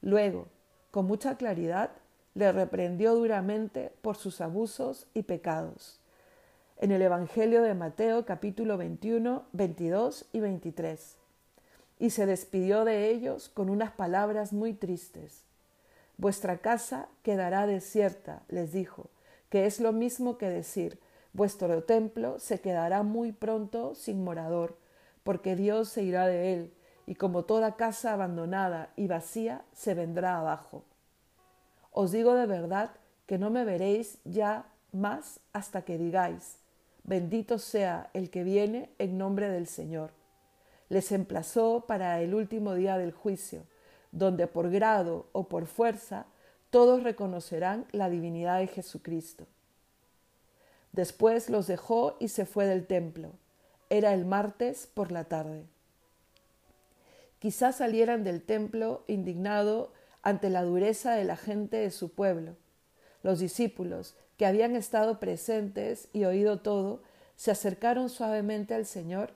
Luego, 0.00 0.48
con 0.90 1.06
mucha 1.06 1.36
claridad, 1.36 1.90
le 2.34 2.50
reprendió 2.50 3.14
duramente 3.14 3.92
por 4.02 4.16
sus 4.16 4.40
abusos 4.40 5.06
y 5.14 5.22
pecados 5.22 6.00
en 6.78 6.90
el 6.90 7.02
Evangelio 7.02 7.62
de 7.62 7.74
Mateo 7.74 8.24
capítulo 8.26 8.76
21, 8.76 9.44
22 9.52 10.26
y 10.32 10.40
23. 10.40 11.16
Y 11.98 12.10
se 12.10 12.26
despidió 12.26 12.84
de 12.84 13.10
ellos 13.10 13.48
con 13.48 13.70
unas 13.70 13.92
palabras 13.92 14.52
muy 14.52 14.74
tristes. 14.74 15.44
Vuestra 16.16 16.58
casa 16.58 17.08
quedará 17.22 17.66
desierta, 17.66 18.42
les 18.48 18.72
dijo, 18.72 19.10
que 19.48 19.66
es 19.66 19.80
lo 19.80 19.92
mismo 19.92 20.38
que 20.38 20.48
decir, 20.48 20.98
vuestro 21.32 21.82
templo 21.82 22.38
se 22.38 22.60
quedará 22.60 23.02
muy 23.02 23.32
pronto 23.32 23.94
sin 23.94 24.22
morador, 24.24 24.76
porque 25.22 25.56
Dios 25.56 25.88
se 25.88 26.02
irá 26.02 26.26
de 26.26 26.52
él, 26.52 26.74
y 27.06 27.16
como 27.16 27.44
toda 27.44 27.76
casa 27.76 28.12
abandonada 28.12 28.92
y 28.96 29.06
vacía 29.06 29.64
se 29.72 29.94
vendrá 29.94 30.38
abajo. 30.38 30.84
Os 31.90 32.12
digo 32.12 32.34
de 32.34 32.46
verdad 32.46 32.90
que 33.26 33.38
no 33.38 33.50
me 33.50 33.64
veréis 33.64 34.18
ya 34.24 34.66
más 34.92 35.40
hasta 35.52 35.82
que 35.82 35.98
digáis, 35.98 36.58
Bendito 37.06 37.58
sea 37.58 38.08
el 38.14 38.30
que 38.30 38.44
viene 38.44 38.88
en 38.98 39.18
nombre 39.18 39.50
del 39.50 39.66
Señor. 39.66 40.10
Les 40.88 41.12
emplazó 41.12 41.84
para 41.86 42.20
el 42.20 42.34
último 42.34 42.74
día 42.74 42.98
del 42.98 43.12
juicio, 43.12 43.64
donde 44.12 44.46
por 44.46 44.70
grado 44.70 45.26
o 45.32 45.48
por 45.48 45.66
fuerza 45.66 46.26
todos 46.70 47.02
reconocerán 47.02 47.86
la 47.92 48.10
divinidad 48.10 48.58
de 48.58 48.66
Jesucristo. 48.66 49.46
Después 50.92 51.50
los 51.50 51.66
dejó 51.66 52.16
y 52.20 52.28
se 52.28 52.46
fue 52.46 52.66
del 52.66 52.86
templo. 52.86 53.32
Era 53.90 54.14
el 54.14 54.24
martes 54.24 54.88
por 54.92 55.10
la 55.10 55.24
tarde. 55.24 55.64
Quizás 57.40 57.76
salieran 57.76 58.24
del 58.24 58.42
templo 58.42 59.04
indignado 59.06 59.92
ante 60.22 60.50
la 60.50 60.62
dureza 60.62 61.14
de 61.14 61.24
la 61.24 61.36
gente 61.36 61.76
de 61.76 61.90
su 61.90 62.12
pueblo. 62.12 62.56
Los 63.22 63.40
discípulos, 63.40 64.16
que 64.36 64.46
habían 64.46 64.76
estado 64.76 65.20
presentes 65.20 66.08
y 66.12 66.24
oído 66.24 66.60
todo, 66.60 67.02
se 67.36 67.50
acercaron 67.50 68.08
suavemente 68.08 68.74
al 68.74 68.86
Señor 68.86 69.32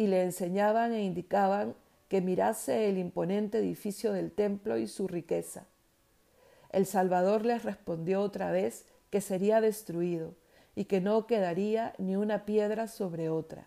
y 0.00 0.06
le 0.06 0.22
enseñaban 0.22 0.94
e 0.94 1.02
indicaban 1.02 1.74
que 2.08 2.22
mirase 2.22 2.88
el 2.88 2.96
imponente 2.96 3.58
edificio 3.58 4.14
del 4.14 4.32
templo 4.32 4.78
y 4.78 4.86
su 4.86 5.06
riqueza. 5.06 5.66
El 6.70 6.86
Salvador 6.86 7.44
les 7.44 7.64
respondió 7.64 8.22
otra 8.22 8.50
vez 8.50 8.86
que 9.10 9.20
sería 9.20 9.60
destruido 9.60 10.32
y 10.74 10.86
que 10.86 11.02
no 11.02 11.26
quedaría 11.26 11.92
ni 11.98 12.16
una 12.16 12.46
piedra 12.46 12.88
sobre 12.88 13.28
otra. 13.28 13.66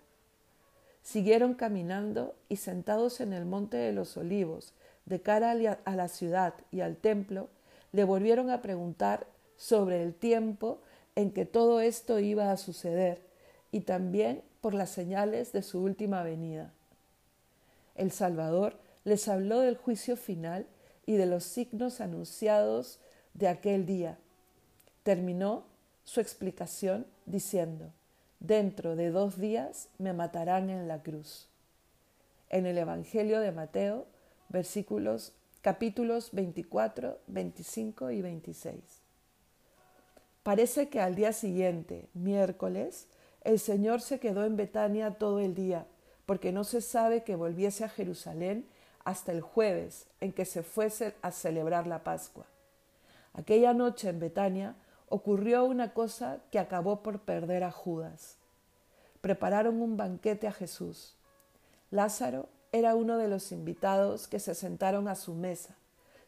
Siguieron 1.03 1.53
caminando 1.53 2.33
y 2.49 2.55
sentados 2.55 3.21
en 3.21 3.31
el 3.31 3.45
monte 3.45 3.77
de 3.77 3.91
los 3.91 4.17
olivos, 4.17 4.73
de 5.05 5.21
cara 5.21 5.51
a 5.85 5.95
la 5.95 6.07
ciudad 6.07 6.55
y 6.71 6.81
al 6.81 6.97
templo, 6.97 7.47
le 7.91 8.05
volvieron 8.05 8.49
a 8.49 8.63
preguntar 8.63 9.27
sobre 9.55 10.01
el 10.01 10.15
tiempo 10.15 10.81
en 11.15 11.29
que 11.29 11.45
todo 11.45 11.79
esto 11.79 12.17
iba 12.17 12.51
a 12.51 12.57
suceder 12.57 13.21
y 13.71 13.81
también 13.81 14.41
por 14.63 14.73
las 14.73 14.91
señales 14.91 15.51
de 15.51 15.61
su 15.61 15.83
última 15.83 16.23
venida. 16.23 16.71
El 17.95 18.13
Salvador 18.13 18.77
les 19.03 19.27
habló 19.27 19.59
del 19.59 19.75
juicio 19.75 20.15
final 20.15 20.65
y 21.05 21.17
de 21.17 21.25
los 21.25 21.43
signos 21.43 21.99
anunciados 21.99 22.97
de 23.33 23.49
aquel 23.49 23.85
día. 23.85 24.17
Terminó 25.03 25.65
su 26.05 26.21
explicación 26.21 27.05
diciendo, 27.25 27.91
dentro 28.39 28.95
de 28.95 29.11
dos 29.11 29.37
días 29.37 29.89
me 29.97 30.13
matarán 30.13 30.69
en 30.69 30.87
la 30.87 31.03
cruz. 31.03 31.49
En 32.49 32.65
el 32.65 32.77
Evangelio 32.77 33.41
de 33.41 33.51
Mateo, 33.51 34.05
versículos 34.47 35.33
capítulos 35.61 36.29
24, 36.31 37.19
25 37.27 38.11
y 38.11 38.21
26. 38.21 38.79
Parece 40.41 40.87
que 40.87 41.01
al 41.01 41.15
día 41.15 41.33
siguiente, 41.33 42.07
miércoles, 42.13 43.07
el 43.43 43.59
Señor 43.59 44.01
se 44.01 44.19
quedó 44.19 44.45
en 44.45 44.55
Betania 44.55 45.11
todo 45.11 45.39
el 45.39 45.53
día, 45.53 45.85
porque 46.25 46.51
no 46.51 46.63
se 46.63 46.81
sabe 46.81 47.23
que 47.23 47.35
volviese 47.35 47.83
a 47.83 47.89
Jerusalén 47.89 48.65
hasta 49.03 49.31
el 49.31 49.41
jueves 49.41 50.07
en 50.21 50.31
que 50.31 50.45
se 50.45 50.63
fuese 50.63 51.13
a 51.21 51.31
celebrar 51.31 51.87
la 51.87 52.03
Pascua. 52.03 52.45
Aquella 53.33 53.73
noche 53.73 54.09
en 54.09 54.19
Betania 54.19 54.75
ocurrió 55.09 55.65
una 55.65 55.93
cosa 55.93 56.39
que 56.51 56.59
acabó 56.59 57.03
por 57.03 57.19
perder 57.19 57.63
a 57.63 57.71
Judas. 57.71 58.37
Prepararon 59.21 59.81
un 59.81 59.97
banquete 59.97 60.47
a 60.47 60.51
Jesús. 60.51 61.15
Lázaro 61.91 62.47
era 62.71 62.95
uno 62.95 63.17
de 63.17 63.27
los 63.27 63.51
invitados 63.51 64.27
que 64.27 64.39
se 64.39 64.55
sentaron 64.55 65.07
a 65.07 65.15
su 65.15 65.33
mesa, 65.33 65.75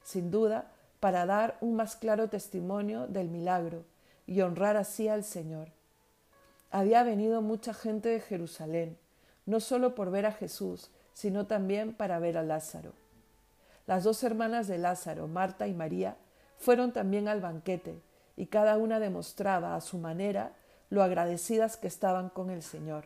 sin 0.04 0.30
duda 0.32 0.72
para 1.00 1.26
dar 1.26 1.58
un 1.62 1.76
más 1.76 1.96
claro 1.96 2.30
testimonio 2.30 3.08
del 3.08 3.30
milagro 3.30 3.84
y 4.28 4.42
honrar 4.42 4.78
así 4.78 5.08
al 5.08 5.24
Señor. 5.24 5.75
Había 6.72 7.04
venido 7.04 7.42
mucha 7.42 7.74
gente 7.74 8.10
de 8.10 8.20
Jerusalén, 8.20 8.98
no 9.46 9.60
solo 9.60 9.96
por 9.96 10.12
ver 10.12 10.26
a 10.26 10.32
Jesús, 10.32 10.90
sino 11.14 11.48
también 11.48 11.94
para 11.94 12.20
ver 12.20 12.38
a 12.38 12.44
Lázaro. 12.44 12.94
Las 13.88 14.04
dos 14.04 14.24
hermanas 14.24 14.68
de 14.68 14.78
Lázaro, 14.78 15.28
Marta 15.28 15.68
y 15.68 15.74
María, 15.74 16.18
fueron 16.58 16.92
también 16.92 17.28
al 17.28 17.42
banquete, 17.42 18.02
y 18.36 18.48
cada 18.48 18.78
una 18.78 19.00
demostraba 19.00 19.76
a 19.76 19.82
su 19.82 19.98
manera 19.98 20.54
lo 20.90 21.04
agradecidas 21.04 21.78
que 21.78 21.88
estaban 21.88 22.30
con 22.30 22.50
el 22.50 22.64
Señor. 22.64 23.06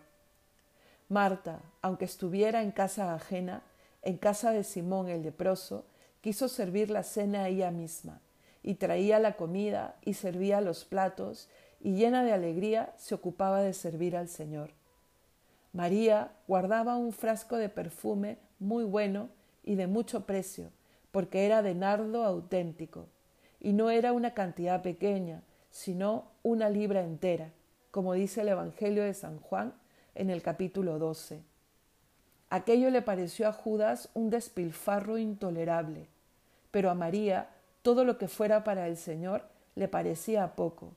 Marta, 1.07 1.59
aunque 1.81 2.05
estuviera 2.05 2.61
en 2.61 2.71
casa 2.71 3.13
ajena, 3.13 3.63
en 4.01 4.17
casa 4.17 4.51
de 4.51 4.63
Simón 4.63 5.09
el 5.09 5.23
leproso, 5.23 5.85
quiso 6.21 6.47
servir 6.47 6.89
la 6.89 7.03
cena 7.03 7.47
ella 7.47 7.71
misma, 7.71 8.21
y 8.63 8.75
traía 8.75 9.19
la 9.19 9.35
comida 9.35 9.95
y 10.03 10.13
servía 10.13 10.61
los 10.61 10.85
platos, 10.85 11.49
y 11.81 11.93
llena 11.93 12.23
de 12.23 12.33
alegría 12.33 12.93
se 12.97 13.15
ocupaba 13.15 13.61
de 13.61 13.73
servir 13.73 14.15
al 14.17 14.27
Señor. 14.27 14.71
María 15.71 16.31
guardaba 16.47 16.97
un 16.97 17.11
frasco 17.11 17.57
de 17.57 17.69
perfume 17.69 18.37
muy 18.59 18.83
bueno 18.83 19.29
y 19.63 19.75
de 19.75 19.87
mucho 19.87 20.25
precio, 20.25 20.71
porque 21.11 21.45
era 21.45 21.61
de 21.61 21.75
nardo 21.75 22.23
auténtico, 22.23 23.07
y 23.59 23.73
no 23.73 23.89
era 23.89 24.13
una 24.13 24.33
cantidad 24.33 24.81
pequeña, 24.81 25.43
sino 25.69 26.25
una 26.43 26.69
libra 26.69 27.03
entera, 27.03 27.51
como 27.91 28.13
dice 28.13 28.41
el 28.41 28.49
Evangelio 28.49 29.03
de 29.03 29.13
San 29.13 29.39
Juan 29.39 29.73
en 30.15 30.29
el 30.29 30.41
capítulo 30.41 30.99
12. 30.99 31.41
Aquello 32.49 32.89
le 32.89 33.01
pareció 33.01 33.47
a 33.47 33.53
Judas 33.53 34.09
un 34.13 34.29
despilfarro 34.29 35.17
intolerable, 35.17 36.07
pero 36.71 36.89
a 36.89 36.95
María 36.95 37.49
todo 37.83 38.03
lo 38.03 38.17
que 38.17 38.27
fuera 38.27 38.63
para 38.63 38.87
el 38.87 38.97
Señor 38.97 39.43
le 39.75 39.87
parecía 39.87 40.55
poco. 40.55 40.93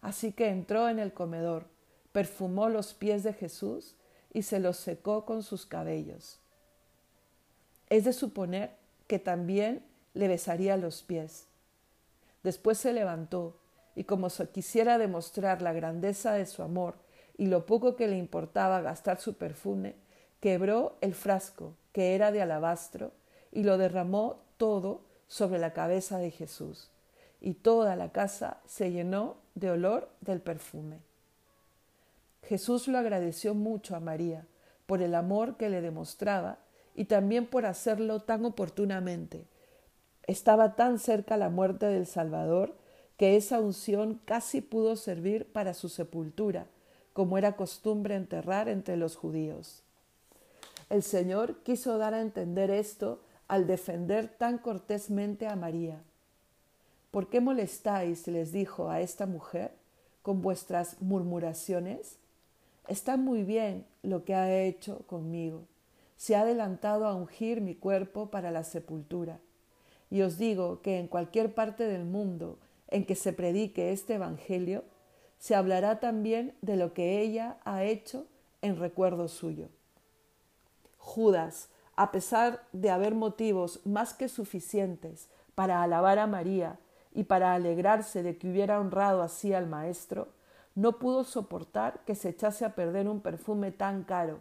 Así 0.00 0.32
que 0.32 0.48
entró 0.48 0.88
en 0.88 0.98
el 0.98 1.12
comedor, 1.12 1.66
perfumó 2.12 2.68
los 2.68 2.94
pies 2.94 3.22
de 3.22 3.32
Jesús 3.32 3.94
y 4.32 4.42
se 4.42 4.60
los 4.60 4.76
secó 4.76 5.24
con 5.24 5.42
sus 5.42 5.66
cabellos. 5.66 6.38
Es 7.88 8.04
de 8.04 8.12
suponer 8.12 8.70
que 9.06 9.18
también 9.18 9.84
le 10.14 10.28
besaría 10.28 10.76
los 10.76 11.02
pies. 11.02 11.46
Después 12.42 12.78
se 12.78 12.92
levantó 12.92 13.56
y 13.94 14.04
como 14.04 14.28
quisiera 14.52 14.98
demostrar 14.98 15.62
la 15.62 15.72
grandeza 15.72 16.32
de 16.32 16.46
su 16.46 16.62
amor 16.62 16.94
y 17.36 17.46
lo 17.46 17.66
poco 17.66 17.96
que 17.96 18.08
le 18.08 18.16
importaba 18.16 18.80
gastar 18.80 19.20
su 19.20 19.34
perfume, 19.34 19.94
quebró 20.40 20.96
el 21.00 21.14
frasco, 21.14 21.74
que 21.92 22.14
era 22.14 22.32
de 22.32 22.42
alabastro, 22.42 23.12
y 23.52 23.62
lo 23.62 23.78
derramó 23.78 24.40
todo 24.56 25.00
sobre 25.26 25.58
la 25.58 25.72
cabeza 25.72 26.18
de 26.18 26.30
Jesús, 26.30 26.90
y 27.40 27.54
toda 27.54 27.96
la 27.96 28.12
casa 28.12 28.58
se 28.66 28.92
llenó 28.92 29.36
de 29.54 29.70
olor 29.70 30.10
del 30.20 30.40
perfume. 30.40 30.98
Jesús 32.42 32.88
lo 32.88 32.98
agradeció 32.98 33.54
mucho 33.54 33.96
a 33.96 34.00
María 34.00 34.46
por 34.86 35.02
el 35.02 35.14
amor 35.14 35.56
que 35.56 35.68
le 35.68 35.80
demostraba 35.80 36.58
y 36.94 37.04
también 37.04 37.46
por 37.46 37.64
hacerlo 37.64 38.20
tan 38.20 38.44
oportunamente. 38.44 39.46
Estaba 40.26 40.76
tan 40.76 40.98
cerca 40.98 41.36
la 41.36 41.48
muerte 41.48 41.86
del 41.86 42.06
Salvador 42.06 42.76
que 43.16 43.36
esa 43.36 43.60
unción 43.60 44.20
casi 44.24 44.60
pudo 44.60 44.96
servir 44.96 45.52
para 45.52 45.74
su 45.74 45.88
sepultura, 45.88 46.66
como 47.12 47.38
era 47.38 47.56
costumbre 47.56 48.14
enterrar 48.14 48.68
entre 48.68 48.96
los 48.96 49.16
judíos. 49.16 49.82
El 50.88 51.02
Señor 51.02 51.62
quiso 51.62 51.98
dar 51.98 52.14
a 52.14 52.20
entender 52.20 52.70
esto 52.70 53.20
al 53.46 53.66
defender 53.66 54.28
tan 54.28 54.58
cortésmente 54.58 55.46
a 55.46 55.54
María. 55.54 56.02
¿Por 57.10 57.28
qué 57.28 57.40
molestáis, 57.40 58.26
les 58.28 58.52
dijo 58.52 58.88
a 58.88 59.00
esta 59.00 59.26
mujer, 59.26 59.72
con 60.22 60.42
vuestras 60.42 61.00
murmuraciones? 61.00 62.18
Está 62.86 63.16
muy 63.16 63.42
bien 63.42 63.84
lo 64.02 64.24
que 64.24 64.34
ha 64.34 64.62
hecho 64.62 65.00
conmigo. 65.06 65.64
Se 66.16 66.36
ha 66.36 66.42
adelantado 66.42 67.06
a 67.06 67.14
ungir 67.14 67.60
mi 67.60 67.74
cuerpo 67.74 68.30
para 68.30 68.52
la 68.52 68.62
sepultura. 68.62 69.40
Y 70.08 70.22
os 70.22 70.38
digo 70.38 70.82
que 70.82 70.98
en 70.98 71.08
cualquier 71.08 71.54
parte 71.54 71.84
del 71.84 72.04
mundo 72.04 72.58
en 72.88 73.04
que 73.04 73.16
se 73.16 73.32
predique 73.32 73.92
este 73.92 74.14
Evangelio, 74.14 74.84
se 75.38 75.54
hablará 75.54 75.98
también 75.98 76.54
de 76.62 76.76
lo 76.76 76.92
que 76.92 77.20
ella 77.20 77.56
ha 77.64 77.82
hecho 77.82 78.26
en 78.62 78.78
recuerdo 78.78 79.26
suyo. 79.26 79.68
Judas, 80.98 81.70
a 81.96 82.12
pesar 82.12 82.62
de 82.72 82.90
haber 82.90 83.14
motivos 83.14 83.80
más 83.84 84.14
que 84.14 84.28
suficientes 84.28 85.28
para 85.54 85.82
alabar 85.82 86.18
a 86.18 86.26
María 86.26 86.78
y 87.12 87.24
para 87.24 87.54
alegrarse 87.54 88.22
de 88.22 88.38
que 88.38 88.50
hubiera 88.50 88.80
honrado 88.80 89.22
así 89.22 89.52
al 89.52 89.66
Maestro, 89.66 90.28
no 90.74 90.98
pudo 90.98 91.24
soportar 91.24 92.00
que 92.06 92.14
se 92.14 92.28
echase 92.30 92.64
a 92.64 92.74
perder 92.74 93.08
un 93.08 93.20
perfume 93.20 93.72
tan 93.72 94.04
caro 94.04 94.38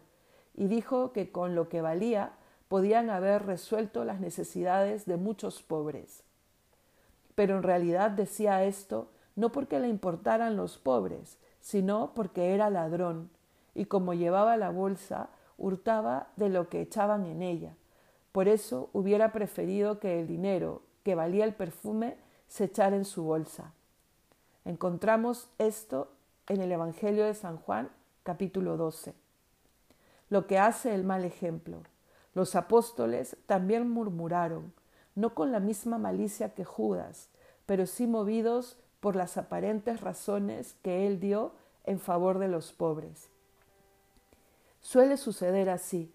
y 0.55 0.67
dijo 0.67 1.11
que 1.11 1.31
con 1.31 1.55
lo 1.55 1.69
que 1.69 1.81
valía 1.81 2.33
podían 2.67 3.09
haber 3.09 3.45
resuelto 3.45 4.05
las 4.05 4.19
necesidades 4.19 5.05
de 5.05 5.17
muchos 5.17 5.63
pobres. 5.63 6.23
Pero 7.35 7.57
en 7.57 7.63
realidad 7.63 8.11
decía 8.11 8.63
esto 8.63 9.09
no 9.35 9.51
porque 9.51 9.79
le 9.79 9.87
importaran 9.87 10.57
los 10.57 10.77
pobres, 10.77 11.37
sino 11.61 12.11
porque 12.13 12.53
era 12.53 12.69
ladrón, 12.69 13.29
y 13.73 13.85
como 13.85 14.13
llevaba 14.13 14.57
la 14.57 14.69
bolsa, 14.69 15.29
hurtaba 15.57 16.27
de 16.35 16.49
lo 16.49 16.67
que 16.67 16.81
echaban 16.81 17.25
en 17.25 17.41
ella. 17.41 17.73
Por 18.33 18.47
eso 18.47 18.89
hubiera 18.91 19.31
preferido 19.31 19.99
que 19.99 20.19
el 20.19 20.27
dinero 20.27 20.81
que 21.03 21.15
valía 21.15 21.45
el 21.45 21.53
perfume 21.53 22.17
se 22.49 22.65
echara 22.65 22.97
en 22.97 23.05
su 23.05 23.23
bolsa. 23.23 23.71
Encontramos 24.65 25.47
esto 25.57 26.11
en 26.47 26.59
el 26.59 26.71
Evangelio 26.71 27.25
de 27.25 27.33
San 27.33 27.57
Juan, 27.57 27.89
capítulo 28.23 28.75
12. 28.75 29.13
Lo 30.29 30.47
que 30.47 30.59
hace 30.59 30.93
el 30.93 31.05
mal 31.05 31.23
ejemplo. 31.23 31.83
Los 32.33 32.55
apóstoles 32.55 33.37
también 33.45 33.89
murmuraron, 33.89 34.73
no 35.15 35.33
con 35.33 35.51
la 35.51 35.59
misma 35.59 35.97
malicia 35.97 36.53
que 36.53 36.65
Judas, 36.65 37.29
pero 37.65 37.85
sí 37.85 38.07
movidos 38.07 38.77
por 38.99 39.15
las 39.15 39.37
aparentes 39.37 40.01
razones 40.01 40.75
que 40.81 41.07
él 41.07 41.19
dio 41.19 41.53
en 41.85 41.99
favor 41.99 42.39
de 42.39 42.47
los 42.47 42.73
pobres. 42.73 43.29
Suele 44.81 45.17
suceder 45.17 45.69
así. 45.69 46.13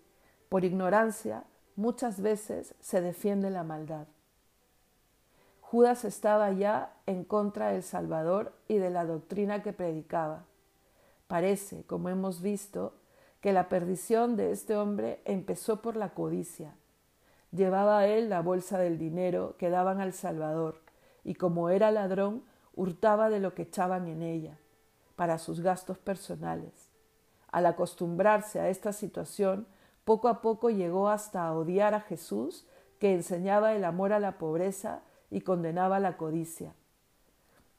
Por 0.49 0.65
ignorancia, 0.65 1.45
muchas 1.77 2.21
veces 2.21 2.75
se 2.81 3.01
defiende 3.01 3.51
la 3.51 3.65
maldad. 3.65 4.07
Judas 5.75 6.05
estaba 6.05 6.53
ya 6.53 6.93
en 7.05 7.25
contra 7.25 7.73
del 7.73 7.83
Salvador 7.83 8.53
y 8.69 8.79
de 8.79 8.91
la 8.91 9.05
doctrina 9.05 9.65
que 9.65 9.73
predicaba. 9.73 10.45
Parece, 11.27 11.83
como 11.83 12.11
hemos 12.11 12.43
visto, 12.43 12.95
que 13.41 13.53
la 13.53 13.69
perdición 13.69 14.37
de 14.37 14.53
este 14.53 14.77
hombre 14.77 15.21
empezó 15.25 15.83
por 15.83 15.97
la 15.97 16.11
codicia. 16.11 16.77
Llevaba 17.51 17.99
a 17.99 18.07
él 18.07 18.31
la 18.31 18.41
bolsa 18.41 18.79
del 18.79 18.99
dinero 18.99 19.57
que 19.59 19.69
daban 19.69 20.01
al 20.01 20.13
Salvador, 20.13 20.81
y 21.25 21.35
como 21.35 21.71
era 21.71 21.91
ladrón, 21.91 22.45
hurtaba 22.77 23.29
de 23.29 23.41
lo 23.41 23.57
que 23.57 23.63
echaban 23.63 24.07
en 24.07 24.23
ella, 24.23 24.57
para 25.17 25.39
sus 25.39 25.61
gastos 25.61 25.99
personales. 25.99 26.89
Al 27.51 27.67
acostumbrarse 27.67 28.61
a 28.61 28.69
esta 28.69 28.93
situación, 28.93 29.67
poco 30.05 30.29
a 30.29 30.41
poco 30.41 30.71
llegó 30.71 31.09
hasta 31.09 31.45
a 31.45 31.53
odiar 31.53 31.95
a 31.95 32.01
Jesús, 32.01 32.65
que 33.01 33.13
enseñaba 33.13 33.73
el 33.73 33.85
amor 33.85 34.13
a 34.13 34.21
la 34.21 34.39
pobreza 34.39 35.03
y 35.31 35.41
condenaba 35.41 36.01
la 36.01 36.17
codicia. 36.17 36.75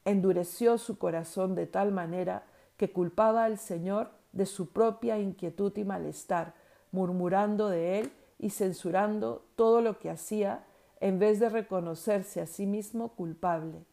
Endureció 0.04 0.78
su 0.78 0.98
corazón 0.98 1.54
de 1.54 1.66
tal 1.66 1.92
manera 1.92 2.44
que 2.76 2.92
culpaba 2.92 3.44
al 3.44 3.58
Señor 3.58 4.10
de 4.32 4.46
su 4.46 4.68
propia 4.68 5.18
inquietud 5.18 5.72
y 5.76 5.84
malestar, 5.84 6.54
murmurando 6.92 7.68
de 7.68 8.00
él 8.00 8.12
y 8.38 8.50
censurando 8.50 9.44
todo 9.56 9.80
lo 9.80 9.98
que 9.98 10.10
hacía 10.10 10.64
en 11.00 11.18
vez 11.18 11.40
de 11.40 11.48
reconocerse 11.48 12.40
a 12.40 12.46
sí 12.46 12.66
mismo 12.66 13.08
culpable, 13.10 13.84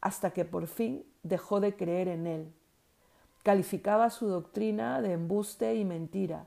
hasta 0.00 0.30
que 0.30 0.44
por 0.44 0.66
fin 0.66 1.04
dejó 1.22 1.60
de 1.60 1.76
creer 1.76 2.08
en 2.08 2.26
él 2.26 2.52
Calificaba 3.42 4.10
su 4.10 4.28
doctrina 4.28 5.02
de 5.02 5.12
embuste 5.12 5.74
y 5.74 5.84
mentira, 5.84 6.46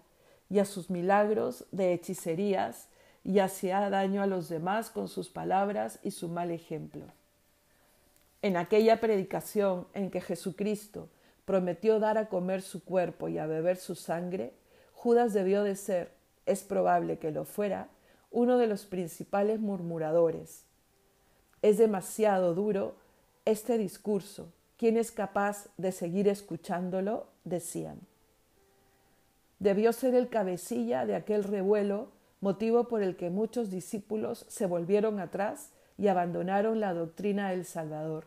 y 0.50 0.60
a 0.60 0.66
sus 0.66 0.90
milagros 0.90 1.66
de 1.72 1.94
hechicerías, 1.94 2.88
y 3.26 3.40
hacía 3.40 3.90
daño 3.90 4.22
a 4.22 4.28
los 4.28 4.48
demás 4.48 4.90
con 4.90 5.10
sus 5.10 5.30
palabras 5.30 6.00
y 6.04 6.12
su 6.12 6.30
mal 6.30 6.52
ejemplo. 6.52 7.04
En 8.42 8.56
aquella 8.56 9.02
predicación 9.02 9.88
en 9.94 10.10
que 10.10 10.22
Jesucristo 10.22 11.10
prometió 11.44 12.00
dar 12.00 12.18
a 12.18 12.30
comer 12.30 12.62
su 12.62 12.86
cuerpo 12.86 13.28
y 13.28 13.38
a 13.38 13.48
beber 13.48 13.76
su 13.76 13.96
sangre, 13.96 14.54
Judas 14.94 15.34
debió 15.34 15.64
de 15.64 15.76
ser, 15.76 16.12
es 16.46 16.64
probable 16.64 17.18
que 17.18 17.32
lo 17.32 17.44
fuera, 17.44 17.90
uno 18.32 18.58
de 18.58 18.68
los 18.68 18.86
principales 18.86 19.60
murmuradores. 19.60 20.64
Es 21.62 21.78
demasiado 21.78 22.54
duro 22.54 22.96
este 23.44 23.78
discurso 23.78 24.48
¿Quién 24.78 24.98
es 24.98 25.12
capaz 25.12 25.68
de 25.78 25.92
seguir 25.92 26.28
escuchándolo? 26.28 27.28
decían. 27.46 28.00
Debió 29.60 29.94
ser 29.94 30.16
el 30.16 30.28
cabecilla 30.28 31.06
de 31.06 31.16
aquel 31.16 31.46
revuelo, 31.46 32.10
motivo 32.42 32.88
por 32.88 33.02
el 33.02 33.16
que 33.16 33.30
muchos 33.30 33.70
discípulos 33.70 34.46
se 34.48 34.66
volvieron 34.66 35.20
atrás 35.20 35.72
y 35.98 36.08
abandonaron 36.08 36.80
la 36.80 36.94
doctrina 36.94 37.50
del 37.50 37.66
Salvador. 37.66 38.26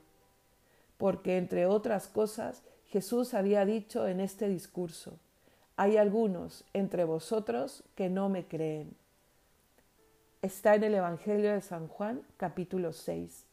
Porque, 0.96 1.36
entre 1.36 1.66
otras 1.66 2.08
cosas, 2.08 2.62
Jesús 2.86 3.34
había 3.34 3.64
dicho 3.64 4.08
en 4.08 4.20
este 4.20 4.48
discurso, 4.48 5.18
hay 5.76 5.96
algunos 5.96 6.64
entre 6.72 7.04
vosotros 7.04 7.84
que 7.94 8.08
no 8.08 8.28
me 8.28 8.46
creen. 8.46 8.96
Está 10.42 10.74
en 10.74 10.84
el 10.84 10.94
Evangelio 10.94 11.52
de 11.52 11.60
San 11.60 11.88
Juan 11.88 12.22
capítulo 12.36 12.92
6 12.92 13.44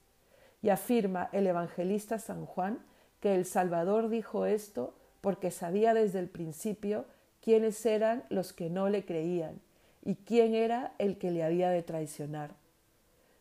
y 0.61 0.69
afirma 0.69 1.29
el 1.31 1.45
evangelista 1.45 2.17
San 2.17 2.45
Juan 2.45 2.79
que 3.19 3.35
el 3.35 3.45
Salvador 3.45 4.09
dijo 4.09 4.47
esto 4.47 4.95
porque 5.21 5.51
sabía 5.51 5.93
desde 5.93 6.19
el 6.19 6.29
principio 6.29 7.05
quiénes 7.41 7.85
eran 7.85 8.23
los 8.29 8.53
que 8.53 8.71
no 8.71 8.89
le 8.89 9.05
creían 9.05 9.61
y 10.05 10.15
quién 10.15 10.53
era 10.53 10.93
el 10.99 11.17
que 11.17 11.31
le 11.31 11.43
había 11.43 11.69
de 11.69 11.83
traicionar. 11.83 12.55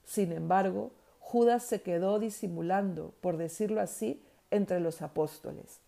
Sin 0.04 0.32
embargo, 0.32 0.90
Judas 1.20 1.62
se 1.62 1.82
quedó 1.82 2.18
disimulando, 2.18 3.12
por 3.20 3.36
decirlo 3.36 3.80
así, 3.80 4.22
entre 4.50 4.80
los 4.80 5.02
apóstoles. 5.02 5.80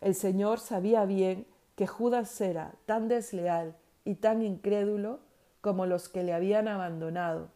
El 0.00 0.14
Señor 0.14 0.60
sabía 0.60 1.04
bien 1.04 1.46
que 1.74 1.86
Judas 1.86 2.40
era 2.40 2.74
tan 2.86 3.08
desleal 3.08 3.74
y 4.04 4.16
tan 4.16 4.42
incrédulo 4.42 5.20
como 5.60 5.86
los 5.86 6.08
que 6.08 6.22
le 6.22 6.34
habían 6.34 6.68
abandonado, 6.68 7.48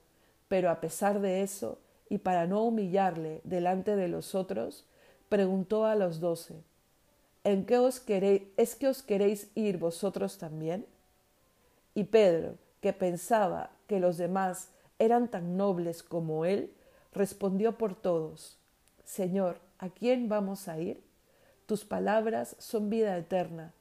pero 0.48 0.70
a 0.70 0.81
pesar 0.81 1.20
de 1.20 1.42
eso, 1.42 1.79
y 2.09 2.18
para 2.18 2.46
no 2.46 2.62
humillarle 2.62 3.40
delante 3.44 3.96
de 3.96 4.09
los 4.09 4.35
otros, 4.35 4.87
preguntó 5.29 5.87
a 5.87 5.96
los 5.96 6.20
doce, 6.20 6.62
¿En 7.42 7.64
qué 7.64 7.79
os 7.79 8.00
queréis, 8.00 8.42
es 8.57 8.74
que 8.74 8.88
os 8.88 9.02
queréis 9.02 9.50
ir 9.55 9.79
vosotros 9.79 10.38
también? 10.38 10.87
Y 11.96 12.04
Pedro, 12.04 12.59
que 12.82 12.92
pensaba 12.92 13.70
que 13.87 14.00
los 14.00 14.18
demás 14.18 14.68
eran 14.98 15.30
tan 15.30 15.56
nobles 15.56 16.02
como 16.02 16.44
él, 16.44 16.74
respondió 17.14 17.78
por 17.78 17.94
todos, 17.94 18.59
Señor, 19.02 19.61
¿a 19.78 19.88
quién 19.88 20.28
vamos 20.28 20.68
a 20.68 20.78
ir? 20.78 21.02
Tus 21.64 21.87
palabras 21.87 22.54
son 22.59 22.90
vida 22.90 23.16
eterna, 23.16 23.72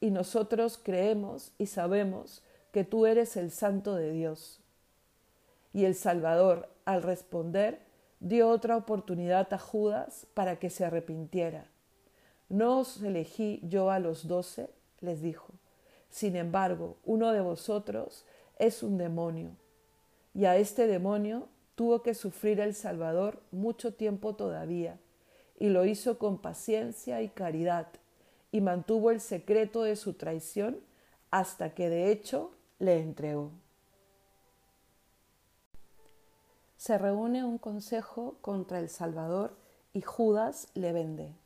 y 0.00 0.10
nosotros 0.10 0.80
creemos 0.82 1.52
y 1.58 1.66
sabemos 1.66 2.42
que 2.72 2.82
tú 2.82 3.06
eres 3.06 3.36
el 3.36 3.52
Santo 3.52 3.94
de 3.94 4.10
Dios. 4.10 4.58
Y 5.72 5.84
el 5.84 5.94
Salvador, 5.94 6.68
al 6.86 7.04
responder, 7.04 7.78
dio 8.18 8.48
otra 8.48 8.76
oportunidad 8.76 9.54
a 9.54 9.58
Judas 9.58 10.26
para 10.34 10.58
que 10.58 10.70
se 10.70 10.84
arrepintiera. 10.84 11.68
¿No 12.48 12.80
os 12.80 13.00
elegí 13.00 13.60
yo 13.62 13.92
a 13.92 14.00
los 14.00 14.26
doce? 14.26 14.70
les 14.98 15.22
dijo. 15.22 15.59
Sin 16.10 16.36
embargo, 16.36 16.96
uno 17.04 17.32
de 17.32 17.40
vosotros 17.40 18.24
es 18.58 18.82
un 18.82 18.98
demonio. 18.98 19.50
Y 20.34 20.44
a 20.44 20.56
este 20.56 20.86
demonio 20.86 21.48
tuvo 21.74 22.02
que 22.02 22.14
sufrir 22.14 22.60
el 22.60 22.74
Salvador 22.74 23.40
mucho 23.52 23.94
tiempo 23.94 24.34
todavía, 24.34 24.98
y 25.58 25.68
lo 25.68 25.84
hizo 25.84 26.18
con 26.18 26.38
paciencia 26.38 27.22
y 27.22 27.28
caridad, 27.28 27.88
y 28.52 28.60
mantuvo 28.60 29.10
el 29.10 29.20
secreto 29.20 29.82
de 29.82 29.96
su 29.96 30.14
traición 30.14 30.80
hasta 31.30 31.74
que 31.74 31.88
de 31.88 32.10
hecho 32.10 32.50
le 32.78 33.00
entregó. 33.00 33.52
Se 36.76 36.98
reúne 36.98 37.44
un 37.44 37.58
consejo 37.58 38.36
contra 38.40 38.78
el 38.78 38.88
Salvador 38.88 39.54
y 39.92 40.00
Judas 40.00 40.68
le 40.74 40.92
vende. 40.92 41.39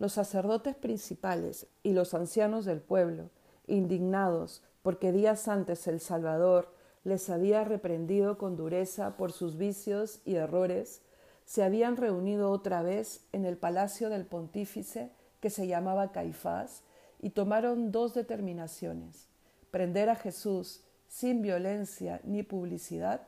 Los 0.00 0.14
sacerdotes 0.14 0.74
principales 0.74 1.66
y 1.82 1.92
los 1.92 2.14
ancianos 2.14 2.64
del 2.64 2.80
pueblo, 2.80 3.28
indignados 3.66 4.62
porque 4.80 5.12
días 5.12 5.46
antes 5.46 5.86
el 5.86 6.00
Salvador 6.00 6.72
les 7.04 7.28
había 7.28 7.64
reprendido 7.64 8.38
con 8.38 8.56
dureza 8.56 9.18
por 9.18 9.30
sus 9.30 9.58
vicios 9.58 10.20
y 10.24 10.36
errores, 10.36 11.02
se 11.44 11.62
habían 11.62 11.98
reunido 11.98 12.50
otra 12.50 12.80
vez 12.80 13.26
en 13.32 13.44
el 13.44 13.58
palacio 13.58 14.08
del 14.08 14.24
pontífice 14.24 15.12
que 15.38 15.50
se 15.50 15.66
llamaba 15.66 16.12
Caifás 16.12 16.82
y 17.20 17.30
tomaron 17.30 17.92
dos 17.92 18.14
determinaciones, 18.14 19.28
prender 19.70 20.08
a 20.08 20.16
Jesús 20.16 20.80
sin 21.08 21.42
violencia 21.42 22.22
ni 22.24 22.42
publicidad 22.42 23.20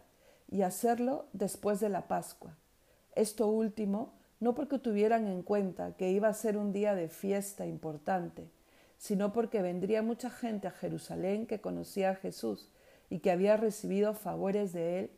y 0.51 0.63
hacerlo 0.63 1.27
después 1.35 1.81
de 1.81 1.91
la 1.91 2.09
Pascua. 2.09 2.57
Esto 3.15 3.49
último 3.49 4.15
no 4.43 4.57
porque 4.57 4.81
tuvieran 4.81 5.29
en 5.29 5.45
cuenta 5.45 5.93
que 5.97 6.11
iba 6.11 6.27
a 6.27 6.35
ser 6.35 6.57
un 6.57 6.73
día 6.73 6.97
de 6.97 7.09
fiesta 7.09 7.65
importante, 7.65 8.51
sino 8.99 9.33
porque 9.33 9.63
vendría 9.63 10.03
mucha 10.03 10.31
gente 10.31 10.67
a 10.67 10.73
Jerusalén 10.73 11.47
que 11.47 11.61
conocía 11.61 12.11
a 12.11 12.15
Jesús 12.17 12.69
y 13.09 13.21
que 13.21 13.31
había 13.31 13.57
recibido 13.57 14.15
favores 14.15 14.73
de 14.73 14.99
él 14.99 15.11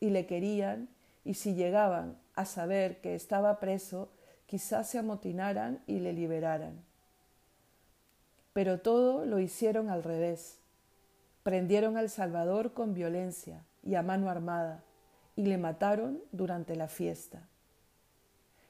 y 0.00 0.10
le 0.10 0.26
querían, 0.26 0.88
y 1.24 1.34
si 1.34 1.54
llegaban 1.54 2.18
a 2.34 2.44
saber 2.44 3.00
que 3.00 3.14
estaba 3.14 3.60
preso, 3.60 4.10
quizás 4.46 4.88
se 4.88 4.98
amotinaran 4.98 5.80
y 5.86 6.00
le 6.00 6.12
liberaran. 6.12 6.82
Pero 8.52 8.80
todo 8.80 9.26
lo 9.26 9.38
hicieron 9.38 9.90
al 9.90 10.02
revés. 10.02 10.58
Prendieron 11.44 11.96
al 11.96 12.10
Salvador 12.10 12.72
con 12.72 12.94
violencia 12.94 13.62
y 13.84 13.94
a 13.94 14.02
mano 14.02 14.28
armada, 14.28 14.82
y 15.36 15.46
le 15.46 15.56
mataron 15.56 16.20
durante 16.32 16.74
la 16.74 16.88
fiesta. 16.88 17.46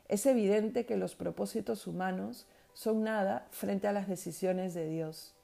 Es 0.08 0.26
evidente 0.26 0.86
que 0.86 0.96
los 0.96 1.14
propósitos 1.14 1.86
humanos 1.86 2.46
son 2.74 3.02
nada 3.02 3.48
frente 3.50 3.88
a 3.88 3.92
las 3.92 4.08
decisiones 4.08 4.74
de 4.74 4.88
Dios. 4.88 5.34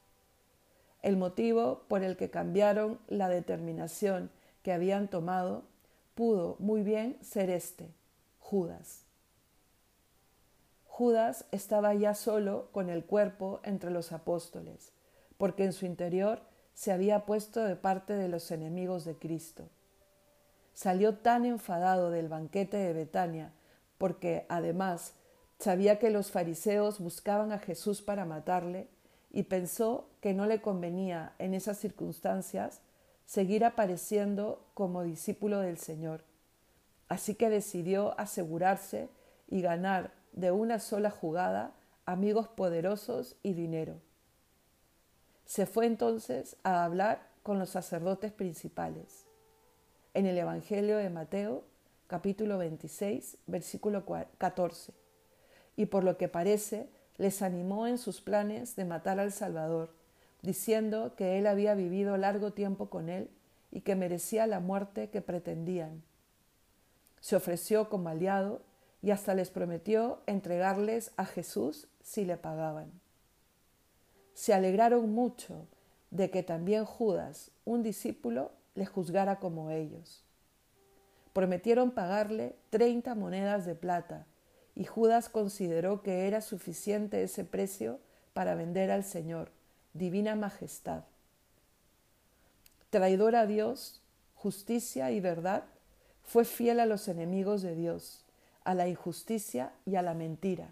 El 1.02 1.16
motivo 1.16 1.82
por 1.88 2.04
el 2.04 2.16
que 2.16 2.30
cambiaron 2.30 3.00
la 3.08 3.28
determinación 3.28 4.30
que 4.62 4.72
habían 4.72 5.08
tomado 5.08 5.64
pudo 6.14 6.56
muy 6.60 6.82
bien 6.82 7.18
ser 7.22 7.50
este, 7.50 7.88
Judas. 8.38 9.02
Judas 10.86 11.46
estaba 11.50 11.94
ya 11.94 12.14
solo 12.14 12.68
con 12.70 12.90
el 12.90 13.04
cuerpo 13.04 13.60
entre 13.64 13.90
los 13.90 14.12
apóstoles, 14.12 14.92
porque 15.38 15.64
en 15.64 15.72
su 15.72 15.86
interior 15.86 16.42
se 16.74 16.92
había 16.92 17.24
puesto 17.24 17.64
de 17.64 17.76
parte 17.76 18.12
de 18.12 18.28
los 18.28 18.50
enemigos 18.50 19.04
de 19.04 19.16
Cristo. 19.16 19.68
Salió 20.74 21.16
tan 21.16 21.44
enfadado 21.46 22.10
del 22.10 22.28
banquete 22.28 22.76
de 22.76 22.92
Betania 22.92 23.52
porque 24.02 24.46
además 24.48 25.14
sabía 25.60 26.00
que 26.00 26.10
los 26.10 26.32
fariseos 26.32 26.98
buscaban 26.98 27.52
a 27.52 27.60
Jesús 27.60 28.02
para 28.02 28.24
matarle 28.24 28.88
y 29.30 29.44
pensó 29.44 30.08
que 30.20 30.34
no 30.34 30.46
le 30.46 30.60
convenía 30.60 31.36
en 31.38 31.54
esas 31.54 31.78
circunstancias 31.78 32.80
seguir 33.26 33.64
apareciendo 33.64 34.66
como 34.74 35.04
discípulo 35.04 35.60
del 35.60 35.78
Señor. 35.78 36.24
Así 37.06 37.36
que 37.36 37.48
decidió 37.48 38.18
asegurarse 38.18 39.08
y 39.46 39.62
ganar 39.62 40.10
de 40.32 40.50
una 40.50 40.80
sola 40.80 41.12
jugada 41.12 41.70
amigos 42.04 42.48
poderosos 42.48 43.36
y 43.44 43.52
dinero. 43.52 44.00
Se 45.46 45.64
fue 45.64 45.86
entonces 45.86 46.56
a 46.64 46.82
hablar 46.84 47.28
con 47.44 47.60
los 47.60 47.70
sacerdotes 47.70 48.32
principales. 48.32 49.26
En 50.12 50.26
el 50.26 50.36
Evangelio 50.38 50.96
de 50.96 51.08
Mateo 51.08 51.62
capítulo 52.12 52.58
26, 52.58 53.38
versículo 53.46 54.04
14. 54.36 54.92
Y 55.76 55.86
por 55.86 56.04
lo 56.04 56.18
que 56.18 56.28
parece, 56.28 56.90
les 57.16 57.40
animó 57.40 57.86
en 57.86 57.96
sus 57.96 58.20
planes 58.20 58.76
de 58.76 58.84
matar 58.84 59.18
al 59.18 59.32
Salvador, 59.32 59.94
diciendo 60.42 61.14
que 61.16 61.38
él 61.38 61.46
había 61.46 61.74
vivido 61.74 62.18
largo 62.18 62.52
tiempo 62.52 62.90
con 62.90 63.08
él 63.08 63.30
y 63.70 63.80
que 63.80 63.96
merecía 63.96 64.46
la 64.46 64.60
muerte 64.60 65.08
que 65.08 65.22
pretendían. 65.22 66.02
Se 67.22 67.34
ofreció 67.34 67.88
como 67.88 68.10
aliado 68.10 68.60
y 69.00 69.10
hasta 69.10 69.32
les 69.32 69.48
prometió 69.48 70.20
entregarles 70.26 71.12
a 71.16 71.24
Jesús 71.24 71.88
si 72.02 72.26
le 72.26 72.36
pagaban. 72.36 72.92
Se 74.34 74.52
alegraron 74.52 75.14
mucho 75.14 75.66
de 76.10 76.28
que 76.28 76.42
también 76.42 76.84
Judas, 76.84 77.52
un 77.64 77.82
discípulo, 77.82 78.52
les 78.74 78.90
juzgara 78.90 79.38
como 79.38 79.70
ellos. 79.70 80.21
Prometieron 81.32 81.92
pagarle 81.92 82.56
treinta 82.70 83.14
monedas 83.14 83.64
de 83.64 83.74
plata, 83.74 84.26
y 84.74 84.84
Judas 84.84 85.28
consideró 85.28 86.02
que 86.02 86.26
era 86.26 86.40
suficiente 86.40 87.22
ese 87.22 87.44
precio 87.44 88.00
para 88.32 88.54
vender 88.54 88.90
al 88.90 89.04
Señor, 89.04 89.50
divina 89.92 90.34
majestad. 90.34 91.04
Traidor 92.90 93.36
a 93.36 93.46
Dios, 93.46 94.02
justicia 94.34 95.10
y 95.10 95.20
verdad, 95.20 95.64
fue 96.22 96.44
fiel 96.44 96.80
a 96.80 96.86
los 96.86 97.08
enemigos 97.08 97.62
de 97.62 97.74
Dios, 97.74 98.24
a 98.64 98.74
la 98.74 98.88
injusticia 98.88 99.72
y 99.86 99.96
a 99.96 100.02
la 100.02 100.14
mentira, 100.14 100.68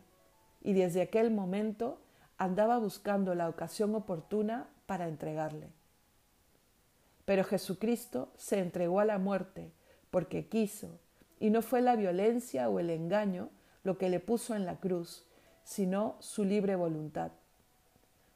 y 0.63 0.75
desde 0.75 1.03
aquel 1.03 1.31
momento 1.31 2.01
andaba 2.39 2.79
buscando 2.79 3.35
la 3.35 3.49
ocasión 3.49 3.95
oportuna 3.95 4.69
para 4.87 5.09
entregarle. 5.09 5.69
Pero 7.25 7.45
Jesucristo 7.45 8.33
se 8.37 8.59
entregó 8.59 9.01
a 9.01 9.05
la 9.05 9.19
muerte 9.19 9.71
porque 10.11 10.47
quiso, 10.47 10.99
y 11.39 11.51
no 11.51 11.63
fue 11.63 11.81
la 11.81 11.97
violencia 11.97 12.69
o 12.69 12.79
el 12.81 12.91
engaño 12.91 13.51
lo 13.83 13.97
que 13.99 14.09
le 14.09 14.21
puso 14.21 14.55
en 14.55 14.67
la 14.67 14.77
cruz, 14.77 15.27
sino 15.65 16.17
su 16.21 16.45
libre 16.45 16.77
voluntad. 16.77 17.33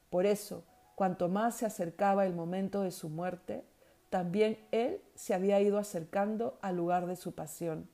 Por 0.09 0.25
eso, 0.25 0.63
cuanto 0.95 1.27
más 1.27 1.57
se 1.57 1.65
acercaba 1.65 2.25
el 2.25 2.33
momento 2.33 2.81
de 2.81 2.91
su 2.91 3.09
muerte, 3.09 3.63
también 4.09 4.57
él 4.71 5.01
se 5.15 5.33
había 5.33 5.59
ido 5.59 5.77
acercando 5.77 6.57
al 6.61 6.77
lugar 6.77 7.05
de 7.05 7.15
su 7.15 7.33
pasión. 7.33 7.89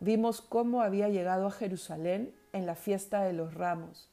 Vimos 0.00 0.42
cómo 0.42 0.82
había 0.82 1.08
llegado 1.08 1.46
a 1.46 1.50
Jerusalén 1.52 2.34
en 2.52 2.66
la 2.66 2.74
fiesta 2.74 3.22
de 3.22 3.32
los 3.32 3.54
ramos, 3.54 4.10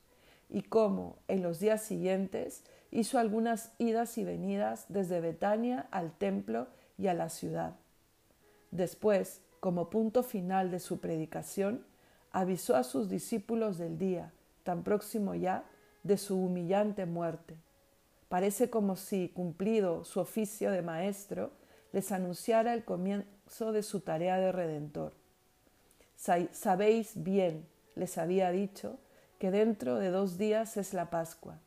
y 0.50 0.62
cómo 0.62 1.18
en 1.28 1.42
los 1.42 1.60
días 1.60 1.82
siguientes 1.82 2.63
hizo 2.92 3.18
algunas 3.18 3.74
idas 3.80 4.18
y 4.20 4.24
venidas 4.24 4.86
desde 4.88 5.20
Betania 5.20 5.88
al 5.89 6.16
templo 6.16 6.68
y 6.98 7.08
a 7.08 7.16
la 7.16 7.30
ciudad. 7.30 7.76
Después, 8.73 9.39
como 9.59 9.91
punto 9.91 10.23
final 10.23 10.71
de 10.71 10.79
su 10.79 10.99
predicación, 10.99 11.86
avisó 12.31 12.75
a 12.75 12.83
sus 12.83 13.07
discípulos 13.07 13.77
del 13.77 13.99
día, 13.99 14.33
tan 14.63 14.83
próximo 14.83 15.36
ya, 15.36 15.63
de 16.01 16.17
su 16.17 16.38
humillante 16.38 17.05
muerte. 17.05 17.55
Parece 18.29 18.71
como 18.71 18.95
si, 18.95 19.29
cumplido 19.29 20.03
su 20.05 20.19
oficio 20.19 20.71
de 20.71 20.81
maestro, 20.81 21.51
les 21.91 22.12
anunciara 22.12 22.73
el 22.73 22.83
comienzo 22.83 23.71
de 23.73 23.83
su 23.83 23.99
tarea 23.99 24.39
de 24.39 24.51
redentor. 24.51 25.13
Sabéis 26.15 27.12
bien, 27.15 27.67
les 27.93 28.17
había 28.17 28.49
dicho, 28.49 28.97
que 29.38 29.51
dentro 29.51 29.99
de 29.99 30.09
dos 30.09 30.39
días 30.39 30.77
es 30.77 30.95
la 30.95 31.12
Pascua. 31.12 31.59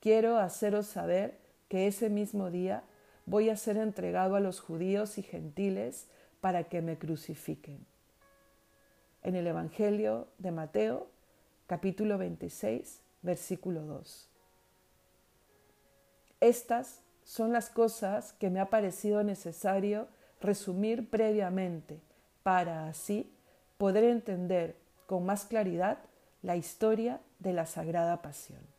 Quiero 0.00 0.38
haceros 0.38 0.86
saber 0.86 1.36
que 1.68 1.86
ese 1.86 2.08
mismo 2.08 2.50
día 2.50 2.84
voy 3.26 3.50
a 3.50 3.56
ser 3.56 3.76
entregado 3.76 4.36
a 4.36 4.40
los 4.40 4.60
judíos 4.60 5.18
y 5.18 5.22
gentiles 5.22 6.06
para 6.40 6.64
que 6.64 6.80
me 6.80 6.96
crucifiquen. 6.96 7.84
En 9.22 9.34
el 9.34 9.48
Evangelio 9.48 10.28
de 10.38 10.52
Mateo, 10.52 11.08
capítulo 11.66 12.16
26, 12.16 13.00
versículo 13.22 13.82
2. 13.82 14.28
Estas 16.40 17.00
son 17.24 17.52
las 17.52 17.68
cosas 17.68 18.32
que 18.34 18.50
me 18.50 18.60
ha 18.60 18.70
parecido 18.70 19.24
necesario 19.24 20.06
resumir 20.40 21.10
previamente 21.10 21.98
para 22.44 22.86
así 22.86 23.32
poder 23.78 24.04
entender 24.04 24.76
con 25.06 25.26
más 25.26 25.44
claridad 25.44 25.98
la 26.42 26.56
historia 26.56 27.20
de 27.40 27.52
la 27.52 27.66
Sagrada 27.66 28.22
Pasión. 28.22 28.75